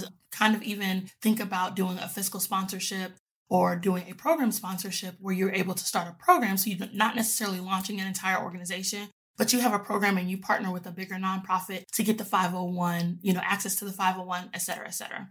to 0.03 0.13
kind 0.33 0.55
of 0.55 0.63
even 0.63 1.11
think 1.23 1.41
about 1.41 1.77
doing 1.77 1.99
a 1.99 2.09
fiscal 2.09 2.41
sponsorship 2.41 3.13
or 3.49 3.77
doing 3.77 4.05
a 4.09 4.15
program 4.15 4.51
sponsorship 4.53 5.15
where 5.21 5.35
you're 5.35 5.53
able 5.53 5.75
to 5.75 5.85
start 5.85 6.09
a 6.09 6.25
program. 6.25 6.57
So 6.57 6.71
you're 6.71 6.89
not 6.93 7.17
necessarily 7.17 7.61
launching 7.61 8.01
an 8.01 8.07
entire 8.07 8.43
organization, 8.43 9.09
but 9.37 9.53
you 9.53 9.61
have 9.61 9.73
a 9.73 9.79
program 9.79 10.19
and 10.19 10.31
you 10.31 10.39
partner 10.39 10.73
with 10.73 10.87
a 10.87 10.91
bigger 10.91 11.15
nonprofit 11.15 11.85
to 11.93 12.03
get 12.03 12.19
the 12.19 12.25
501, 12.25 13.19
you 13.23 13.33
know, 13.33 13.43
access 13.45 13.77
to 13.77 13.85
the 13.85 13.93
501, 13.93 14.51
et 14.53 14.59
cetera, 14.59 14.87
et 14.87 14.95
cetera. 14.95 15.29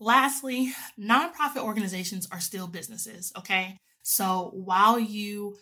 Lastly, 0.00 0.72
nonprofit 0.98 1.62
organizations 1.62 2.26
are 2.32 2.40
still 2.40 2.66
businesses, 2.66 3.32
okay? 3.38 3.78
So 4.02 4.50
while 4.54 4.98
you 4.98 5.58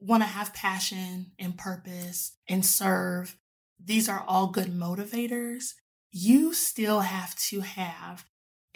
want 0.00 0.22
to 0.22 0.28
have 0.28 0.54
passion 0.54 1.32
and 1.38 1.56
purpose 1.56 2.32
and 2.48 2.64
serve, 2.66 3.36
these 3.82 4.08
are 4.08 4.24
all 4.26 4.48
good 4.48 4.68
motivators 4.68 5.74
you 6.16 6.54
still 6.54 7.00
have 7.00 7.34
to 7.34 7.60
have 7.60 8.24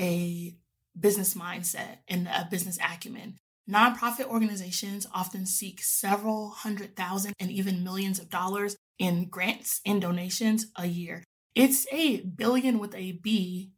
a 0.01 0.57
business 0.98 1.35
mindset 1.35 1.98
and 2.09 2.27
a 2.27 2.48
business 2.51 2.79
acumen. 2.85 3.37
Nonprofit 3.70 4.24
organizations 4.24 5.07
often 5.14 5.46
seek 5.46 5.81
several 5.81 6.51
hundred 6.51 6.96
thousand 6.96 7.35
and 7.38 7.51
even 7.53 7.85
millions 7.85 8.18
of 8.18 8.29
dollars 8.29 8.77
in 8.98 9.29
grants 9.29 9.81
and 9.87 10.03
donations 10.03 10.66
a 10.77 10.87
year. 10.87 11.22
It's 11.55 11.87
a 11.92 12.22
billion 12.22 12.81
with 12.81 12.92
a 12.96 13.12
B. 13.12 13.70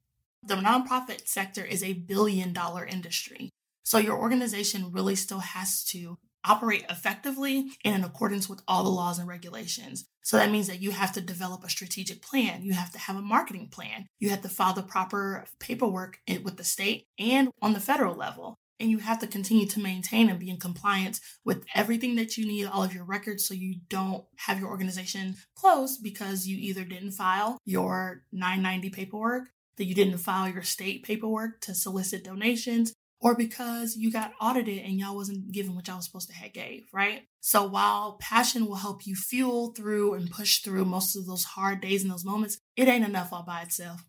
The 0.42 0.54
nonprofit 0.54 1.28
sector 1.28 1.62
is 1.62 1.82
a 1.82 1.92
billion 1.92 2.54
dollar 2.54 2.86
industry. 2.86 3.50
So 3.84 3.98
your 3.98 4.16
organization 4.18 4.90
really 4.90 5.16
still 5.16 5.40
has 5.40 5.84
to 5.86 6.16
operate 6.44 6.84
effectively 6.88 7.70
and 7.84 7.94
in 7.94 8.04
accordance 8.04 8.48
with 8.48 8.62
all 8.66 8.82
the 8.82 8.90
laws 8.90 9.18
and 9.18 9.28
regulations. 9.28 10.06
So 10.22 10.36
that 10.36 10.50
means 10.50 10.68
that 10.68 10.80
you 10.80 10.90
have 10.92 11.12
to 11.12 11.20
develop 11.20 11.64
a 11.64 11.70
strategic 11.70 12.22
plan. 12.22 12.62
You 12.62 12.72
have 12.74 12.92
to 12.92 12.98
have 12.98 13.16
a 13.16 13.22
marketing 13.22 13.68
plan. 13.70 14.06
You 14.18 14.30
have 14.30 14.42
to 14.42 14.48
file 14.48 14.74
the 14.74 14.82
proper 14.82 15.44
paperwork 15.58 16.18
with 16.42 16.56
the 16.56 16.64
state 16.64 17.06
and 17.18 17.48
on 17.60 17.72
the 17.72 17.80
federal 17.80 18.14
level. 18.14 18.58
and 18.80 18.90
you 18.90 18.98
have 18.98 19.18
to 19.18 19.26
continue 19.26 19.66
to 19.66 19.78
maintain 19.78 20.30
and 20.30 20.40
be 20.40 20.48
in 20.48 20.56
compliance 20.56 21.20
with 21.44 21.64
everything 21.74 22.16
that 22.16 22.36
you 22.38 22.46
need, 22.46 22.64
all 22.64 22.82
of 22.82 22.94
your 22.94 23.04
records, 23.04 23.46
so 23.46 23.52
you 23.52 23.76
don't 23.88 24.24
have 24.36 24.58
your 24.58 24.70
organization 24.70 25.36
closed 25.54 26.02
because 26.02 26.46
you 26.46 26.56
either 26.58 26.84
didn't 26.84 27.12
file 27.12 27.58
your 27.66 28.22
990 28.32 28.88
paperwork, 28.90 29.50
that 29.76 29.84
you 29.84 29.94
didn't 29.94 30.18
file 30.18 30.48
your 30.48 30.62
state 30.62 31.04
paperwork 31.04 31.60
to 31.60 31.74
solicit 31.74 32.24
donations, 32.24 32.94
or 33.20 33.34
because 33.34 33.96
you 33.96 34.10
got 34.10 34.32
audited 34.40 34.82
and 34.84 34.98
y'all 34.98 35.14
wasn't 35.14 35.52
given 35.52 35.74
what 35.74 35.86
y'all 35.86 35.96
was 35.96 36.06
supposed 36.06 36.28
to 36.28 36.34
have 36.34 36.52
gave, 36.52 36.86
right? 36.92 37.22
So 37.40 37.66
while 37.66 38.16
passion 38.20 38.66
will 38.66 38.76
help 38.76 39.06
you 39.06 39.14
fuel 39.14 39.72
through 39.72 40.14
and 40.14 40.30
push 40.30 40.58
through 40.58 40.86
most 40.86 41.16
of 41.16 41.26
those 41.26 41.44
hard 41.44 41.80
days 41.80 42.02
and 42.02 42.10
those 42.10 42.24
moments, 42.24 42.58
it 42.76 42.88
ain't 42.88 43.04
enough 43.04 43.32
all 43.32 43.42
by 43.42 43.62
itself. 43.62 44.04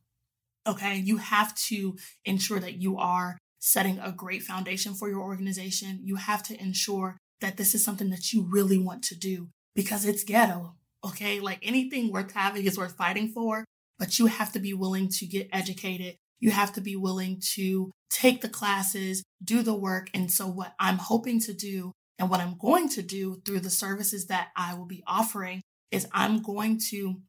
Okay. 0.65 0.97
You 0.97 1.17
have 1.17 1.53
to 1.55 1.97
ensure 2.23 2.59
that 2.59 2.81
you 2.81 2.97
are 2.97 3.37
setting 3.59 3.99
a 3.99 4.11
great 4.11 4.43
foundation 4.43 4.93
for 4.93 5.09
your 5.09 5.21
organization. 5.21 5.99
You 6.03 6.15
have 6.15 6.43
to 6.43 6.59
ensure 6.59 7.17
that 7.41 7.57
this 7.57 7.75
is 7.75 7.83
something 7.83 8.09
that 8.11 8.31
you 8.31 8.47
really 8.49 8.77
want 8.77 9.03
to 9.05 9.15
do 9.15 9.49
because 9.75 10.05
it's 10.05 10.23
ghetto. 10.23 10.75
Okay. 11.05 11.39
Like 11.39 11.59
anything 11.61 12.11
worth 12.11 12.31
having 12.31 12.65
is 12.65 12.77
worth 12.77 12.95
fighting 12.95 13.29
for, 13.29 13.65
but 13.99 14.19
you 14.19 14.27
have 14.27 14.53
to 14.53 14.59
be 14.59 14.73
willing 14.73 15.09
to 15.09 15.25
get 15.25 15.49
educated. 15.51 16.15
You 16.41 16.51
have 16.51 16.73
to 16.73 16.81
be 16.81 16.97
willing 16.97 17.41
to 17.53 17.91
take 18.09 18.41
the 18.41 18.49
classes, 18.49 19.23
do 19.43 19.61
the 19.61 19.73
work. 19.73 20.09
And 20.13 20.29
so 20.29 20.47
what 20.47 20.73
I'm 20.79 20.97
hoping 20.97 21.39
to 21.41 21.53
do 21.53 21.93
and 22.19 22.29
what 22.29 22.41
I'm 22.41 22.57
going 22.57 22.89
to 22.89 23.01
do 23.01 23.41
through 23.45 23.61
the 23.61 23.69
services 23.69 24.27
that 24.27 24.49
I 24.55 24.73
will 24.73 24.85
be 24.85 25.03
offering 25.07 25.61
is 25.91 26.07
I'm 26.11 26.41
going 26.41 26.79
to 26.89 27.21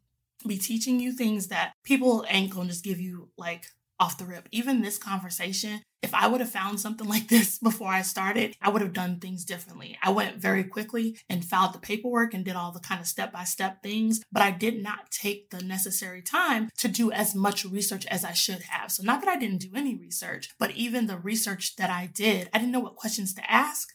be 0.46 0.58
teaching 0.58 0.98
you 0.98 1.12
things 1.12 1.48
that 1.48 1.72
people 1.84 2.24
ain't 2.28 2.52
going 2.52 2.66
to 2.66 2.72
just 2.72 2.84
give 2.84 3.00
you 3.00 3.28
like 3.36 3.66
off 4.02 4.18
the 4.18 4.24
rip. 4.24 4.48
Even 4.50 4.82
this 4.82 4.98
conversation, 4.98 5.80
if 6.02 6.12
I 6.12 6.26
would 6.26 6.40
have 6.40 6.50
found 6.50 6.80
something 6.80 7.08
like 7.14 7.28
this 7.28 7.60
before 7.60 7.86
I 7.86 8.02
started, 8.02 8.56
I 8.60 8.68
would 8.68 8.82
have 8.82 8.92
done 8.92 9.20
things 9.20 9.44
differently. 9.44 9.96
I 10.02 10.10
went 10.10 10.38
very 10.38 10.64
quickly 10.64 11.16
and 11.28 11.44
filed 11.44 11.72
the 11.72 11.78
paperwork 11.78 12.34
and 12.34 12.44
did 12.44 12.56
all 12.56 12.72
the 12.72 12.80
kind 12.80 13.00
of 13.00 13.06
step 13.06 13.32
by 13.32 13.44
step 13.44 13.80
things, 13.80 14.20
but 14.32 14.42
I 14.42 14.50
did 14.50 14.82
not 14.82 15.12
take 15.12 15.50
the 15.50 15.62
necessary 15.62 16.20
time 16.20 16.68
to 16.78 16.88
do 16.88 17.12
as 17.12 17.32
much 17.32 17.64
research 17.64 18.04
as 18.06 18.24
I 18.24 18.32
should 18.32 18.62
have. 18.62 18.90
So, 18.90 19.04
not 19.04 19.20
that 19.20 19.30
I 19.30 19.38
didn't 19.38 19.60
do 19.60 19.70
any 19.76 19.94
research, 19.94 20.50
but 20.58 20.72
even 20.72 21.06
the 21.06 21.16
research 21.16 21.76
that 21.76 21.88
I 21.88 22.10
did, 22.12 22.50
I 22.52 22.58
didn't 22.58 22.72
know 22.72 22.80
what 22.80 22.96
questions 22.96 23.32
to 23.34 23.50
ask 23.50 23.90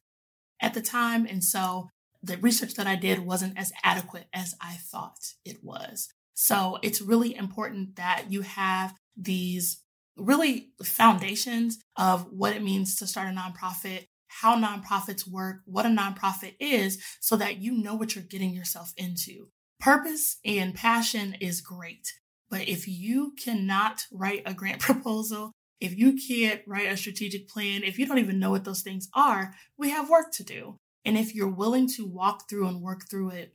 at 0.61 0.73
the 0.73 0.81
time. 0.81 1.25
And 1.25 1.43
so, 1.43 1.89
the 2.23 2.37
research 2.37 2.75
that 2.75 2.87
I 2.87 2.95
did 2.95 3.19
wasn't 3.19 3.57
as 3.57 3.73
adequate 3.83 4.27
as 4.33 4.55
I 4.61 4.75
thought 4.75 5.33
it 5.43 5.57
was. 5.61 6.07
So 6.39 6.77
it's 6.83 7.01
really 7.01 7.35
important 7.35 7.95
that 7.95 8.25
you 8.29 8.43
have 8.43 8.93
these 9.15 9.81
really 10.17 10.69
foundations 10.83 11.79
of 11.95 12.27
what 12.31 12.55
it 12.55 12.63
means 12.63 12.95
to 12.95 13.07
start 13.07 13.27
a 13.27 13.31
nonprofit, 13.31 14.07
how 14.27 14.55
nonprofits 14.55 15.27
work, 15.27 15.61
what 15.65 15.85
a 15.85 15.89
nonprofit 15.89 16.55
is, 16.59 17.01
so 17.19 17.35
that 17.37 17.57
you 17.57 17.71
know 17.71 17.95
what 17.95 18.15
you're 18.15 18.23
getting 18.23 18.53
yourself 18.53 18.93
into. 18.97 19.47
Purpose 19.79 20.37
and 20.43 20.73
passion 20.73 21.35
is 21.39 21.61
great. 21.61 22.13
But 22.49 22.67
if 22.67 22.87
you 22.87 23.33
cannot 23.43 24.05
write 24.11 24.43
a 24.45 24.53
grant 24.53 24.79
proposal, 24.81 25.51
if 25.79 25.95
you 25.95 26.17
can't 26.27 26.61
write 26.65 26.91
a 26.91 26.97
strategic 26.97 27.47
plan, 27.47 27.83
if 27.83 27.99
you 27.99 28.05
don't 28.05 28.17
even 28.17 28.39
know 28.39 28.49
what 28.49 28.63
those 28.63 28.81
things 28.81 29.09
are, 29.13 29.53
we 29.77 29.91
have 29.91 30.09
work 30.09 30.31
to 30.33 30.43
do. 30.43 30.77
And 31.05 31.17
if 31.17 31.35
you're 31.35 31.47
willing 31.47 31.87
to 31.91 32.05
walk 32.05 32.49
through 32.49 32.67
and 32.67 32.81
work 32.81 33.03
through 33.09 33.29
it 33.29 33.53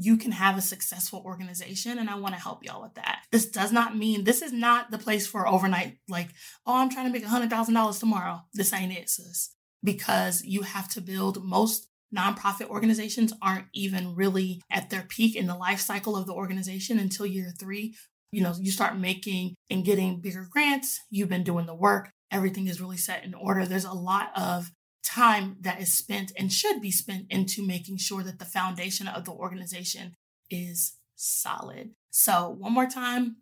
you 0.00 0.16
can 0.16 0.30
have 0.30 0.56
a 0.56 0.62
successful 0.62 1.22
organization. 1.24 1.98
And 1.98 2.08
I 2.08 2.14
want 2.14 2.34
to 2.34 2.40
help 2.40 2.64
y'all 2.64 2.82
with 2.82 2.94
that. 2.94 3.22
This 3.32 3.46
does 3.46 3.72
not 3.72 3.96
mean 3.96 4.22
this 4.22 4.42
is 4.42 4.52
not 4.52 4.92
the 4.92 4.98
place 4.98 5.26
for 5.26 5.48
overnight, 5.48 5.98
like, 6.08 6.28
oh, 6.64 6.76
I'm 6.76 6.88
trying 6.88 7.06
to 7.06 7.12
make 7.12 7.24
a 7.24 7.28
$100,000 7.28 7.98
tomorrow. 7.98 8.42
This 8.54 8.72
ain't 8.72 8.92
it, 8.92 9.10
sis. 9.10 9.54
Because 9.82 10.42
you 10.44 10.62
have 10.62 10.88
to 10.90 11.00
build 11.00 11.44
most 11.44 11.88
nonprofit 12.16 12.68
organizations 12.68 13.32
aren't 13.42 13.66
even 13.74 14.14
really 14.14 14.62
at 14.70 14.88
their 14.88 15.02
peak 15.02 15.34
in 15.34 15.48
the 15.48 15.56
life 15.56 15.80
cycle 15.80 16.16
of 16.16 16.26
the 16.26 16.32
organization 16.32 16.98
until 17.00 17.26
year 17.26 17.52
three. 17.58 17.94
You 18.30 18.42
know, 18.42 18.54
you 18.58 18.70
start 18.70 18.96
making 18.96 19.54
and 19.68 19.84
getting 19.84 20.20
bigger 20.20 20.46
grants. 20.48 21.00
You've 21.10 21.28
been 21.28 21.44
doing 21.44 21.66
the 21.66 21.74
work. 21.74 22.10
Everything 22.30 22.68
is 22.68 22.80
really 22.80 22.98
set 22.98 23.24
in 23.24 23.34
order. 23.34 23.66
There's 23.66 23.84
a 23.84 23.92
lot 23.92 24.30
of 24.36 24.70
time 25.08 25.56
that 25.60 25.80
is 25.80 25.96
spent 25.96 26.32
and 26.36 26.52
should 26.52 26.80
be 26.80 26.90
spent 26.90 27.26
into 27.30 27.66
making 27.66 27.96
sure 27.96 28.22
that 28.22 28.38
the 28.38 28.44
foundation 28.44 29.08
of 29.08 29.24
the 29.24 29.32
organization 29.32 30.14
is 30.50 30.96
solid. 31.16 31.90
So, 32.10 32.56
one 32.58 32.72
more 32.72 32.86
time, 32.86 33.36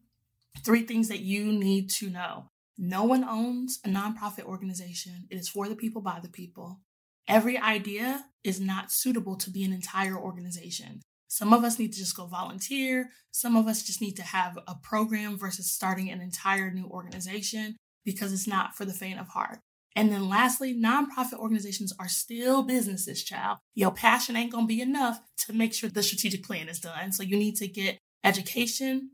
three 0.65 0.83
things 0.83 1.09
that 1.09 1.21
you 1.21 1.53
need 1.53 1.91
to 1.91 2.11
know. 2.11 2.51
No 2.79 3.05
one 3.05 3.25
owns 3.25 3.81
a 3.85 3.89
nonprofit 3.89 4.45
organization. 4.45 5.27
It 5.31 5.37
is 5.37 5.49
for 5.49 5.69
the 5.69 5.77
people 5.77 6.03
by 6.03 6.21
the 6.23 6.29
people. 6.29 6.81
Every 7.29 7.59
idea 7.59 8.27
is 8.45 8.61
not 8.61 8.93
suitable 8.93 9.37
to 9.37 9.51
be 9.51 9.65
an 9.65 9.73
entire 9.73 10.17
organization. 10.17 11.01
Some 11.29 11.53
of 11.53 11.65
us 11.65 11.79
need 11.79 11.93
to 11.93 11.99
just 11.99 12.17
go 12.17 12.27
volunteer. 12.27 13.11
Some 13.33 13.57
of 13.57 13.67
us 13.67 13.83
just 13.83 14.01
need 14.01 14.15
to 14.17 14.23
have 14.23 14.59
a 14.69 14.77
program 14.83 15.37
versus 15.37 15.73
starting 15.73 16.11
an 16.11 16.21
entire 16.21 16.71
new 16.71 16.87
organization 16.87 17.77
because 18.05 18.33
it's 18.33 18.47
not 18.47 18.77
for 18.77 18.85
the 18.85 18.95
faint 18.95 19.19
of 19.19 19.29
heart. 19.29 19.59
And 19.97 20.13
then 20.13 20.29
lastly, 20.29 20.75
nonprofit 20.75 21.39
organizations 21.39 21.93
are 21.99 22.09
still 22.09 22.63
businesses, 22.63 23.25
child. 23.25 23.59
Your 23.75 23.91
passion 23.91 24.37
ain't 24.37 24.53
gonna 24.53 24.67
be 24.67 24.83
enough 24.83 25.21
to 25.47 25.55
make 25.55 25.73
sure 25.73 25.89
the 25.89 26.03
strategic 26.03 26.45
plan 26.45 26.69
is 26.69 26.79
done. 26.79 27.13
So 27.13 27.23
you 27.23 27.37
need 27.37 27.57
to 27.57 27.67
get 27.67 27.99
education. 28.23 29.11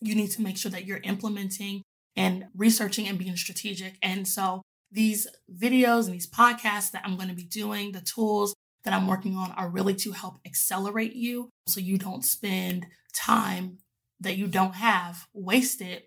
You 0.00 0.14
need 0.14 0.30
to 0.32 0.42
make 0.42 0.56
sure 0.56 0.70
that 0.70 0.86
you're 0.86 1.00
implementing 1.02 1.82
and 2.16 2.46
researching 2.56 3.08
and 3.08 3.18
being 3.18 3.36
strategic. 3.36 3.96
And 4.02 4.26
so 4.26 4.62
these 4.92 5.26
videos 5.52 6.06
and 6.06 6.14
these 6.14 6.30
podcasts 6.30 6.92
that 6.92 7.02
I'm 7.04 7.16
going 7.16 7.28
to 7.28 7.34
be 7.34 7.44
doing, 7.44 7.92
the 7.92 8.00
tools 8.00 8.54
that 8.84 8.94
I'm 8.94 9.06
working 9.06 9.36
on 9.36 9.52
are 9.52 9.68
really 9.68 9.94
to 9.96 10.12
help 10.12 10.40
accelerate 10.46 11.14
you 11.14 11.50
so 11.66 11.80
you 11.80 11.98
don't 11.98 12.24
spend 12.24 12.86
time 13.12 13.78
that 14.20 14.36
you 14.36 14.46
don't 14.46 14.74
have 14.74 15.26
wasted 15.32 16.02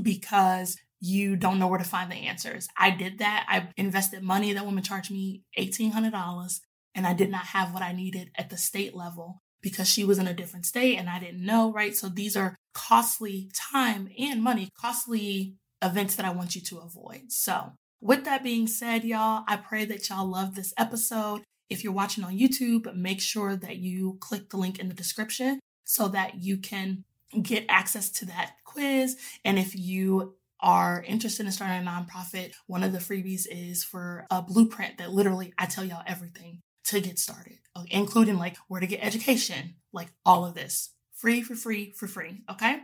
because 0.00 0.76
you 1.00 1.36
don't 1.36 1.58
know 1.58 1.68
where 1.68 1.78
to 1.78 1.84
find 1.84 2.10
the 2.10 2.16
answers. 2.16 2.68
I 2.76 2.90
did 2.90 3.18
that. 3.18 3.46
I 3.48 3.68
invested 3.76 4.22
money. 4.22 4.52
That 4.52 4.64
woman 4.64 4.82
charged 4.82 5.10
me 5.10 5.42
$1,800 5.58 6.60
and 6.94 7.06
I 7.06 7.12
did 7.12 7.30
not 7.30 7.46
have 7.46 7.72
what 7.72 7.82
I 7.82 7.92
needed 7.92 8.30
at 8.36 8.50
the 8.50 8.56
state 8.56 8.94
level 8.94 9.42
because 9.60 9.88
she 9.88 10.04
was 10.04 10.18
in 10.18 10.26
a 10.26 10.34
different 10.34 10.66
state 10.66 10.96
and 10.96 11.08
I 11.08 11.18
didn't 11.18 11.44
know, 11.44 11.72
right? 11.72 11.94
So 11.94 12.08
these 12.08 12.36
are 12.36 12.56
costly 12.74 13.50
time 13.54 14.08
and 14.18 14.42
money, 14.42 14.70
costly 14.80 15.54
events 15.82 16.16
that 16.16 16.26
I 16.26 16.30
want 16.30 16.54
you 16.54 16.60
to 16.62 16.78
avoid. 16.78 17.30
So 17.30 17.72
with 18.00 18.24
that 18.24 18.44
being 18.44 18.66
said, 18.66 19.04
y'all, 19.04 19.44
I 19.48 19.56
pray 19.56 19.84
that 19.86 20.08
y'all 20.08 20.28
love 20.28 20.54
this 20.54 20.72
episode. 20.78 21.42
If 21.68 21.84
you're 21.84 21.92
watching 21.92 22.24
on 22.24 22.38
YouTube, 22.38 22.94
make 22.94 23.20
sure 23.20 23.56
that 23.56 23.76
you 23.76 24.16
click 24.20 24.50
the 24.50 24.56
link 24.56 24.78
in 24.78 24.88
the 24.88 24.94
description 24.94 25.60
so 25.84 26.08
that 26.08 26.42
you 26.42 26.56
can 26.56 27.04
get 27.42 27.64
access 27.68 28.10
to 28.10 28.26
that 28.26 28.52
quiz. 28.64 29.16
And 29.44 29.58
if 29.58 29.76
you 29.76 30.34
are 30.60 31.04
interested 31.06 31.46
in 31.46 31.52
starting 31.52 31.86
a 31.86 31.90
nonprofit, 31.90 32.52
one 32.66 32.82
of 32.82 32.92
the 32.92 32.98
freebies 32.98 33.46
is 33.50 33.84
for 33.84 34.26
a 34.30 34.42
blueprint 34.42 34.98
that 34.98 35.12
literally 35.12 35.52
I 35.58 35.66
tell 35.66 35.84
y'all 35.84 36.02
everything 36.06 36.60
to 36.86 37.00
get 37.00 37.18
started, 37.18 37.58
including 37.90 38.38
like 38.38 38.56
where 38.68 38.80
to 38.80 38.86
get 38.86 39.04
education, 39.04 39.76
like 39.92 40.08
all 40.24 40.44
of 40.44 40.54
this 40.54 40.90
free 41.14 41.42
for 41.42 41.54
free 41.54 41.92
for 41.92 42.06
free. 42.06 42.42
Okay. 42.50 42.80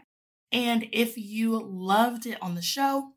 And 0.52 0.86
if 0.92 1.16
you 1.16 1.60
loved 1.62 2.26
it 2.26 2.38
on 2.40 2.54
the 2.54 2.62
show, 2.62 3.10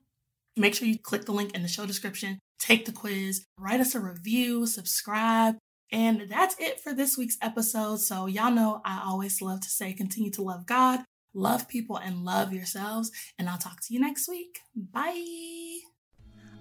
make 0.55 0.73
sure 0.73 0.87
you 0.87 0.97
click 0.97 1.25
the 1.25 1.33
link 1.33 1.53
in 1.53 1.61
the 1.61 1.67
show 1.67 1.85
description, 1.85 2.39
take 2.59 2.85
the 2.85 2.91
quiz, 2.91 3.45
write 3.59 3.79
us 3.79 3.95
a 3.95 3.99
review, 3.99 4.65
subscribe. 4.65 5.57
And 5.91 6.27
that's 6.29 6.55
it 6.59 6.79
for 6.79 6.93
this 6.93 7.17
week's 7.17 7.37
episode. 7.41 7.97
So, 7.97 8.25
y'all 8.25 8.51
know 8.51 8.81
I 8.83 9.03
always 9.05 9.41
love 9.41 9.61
to 9.61 9.69
say 9.69 9.93
continue 9.93 10.31
to 10.31 10.41
love 10.41 10.65
God, 10.65 11.01
love 11.37 11.67
people, 11.67 11.97
and 11.97 12.25
love 12.25 12.51
yourselves. 12.53 13.11
And 13.37 13.49
I'll 13.49 13.57
talk 13.57 13.81
to 13.81 13.93
you 13.93 13.99
next 13.99 14.27
week. 14.27 14.61
Bye. 14.75 15.86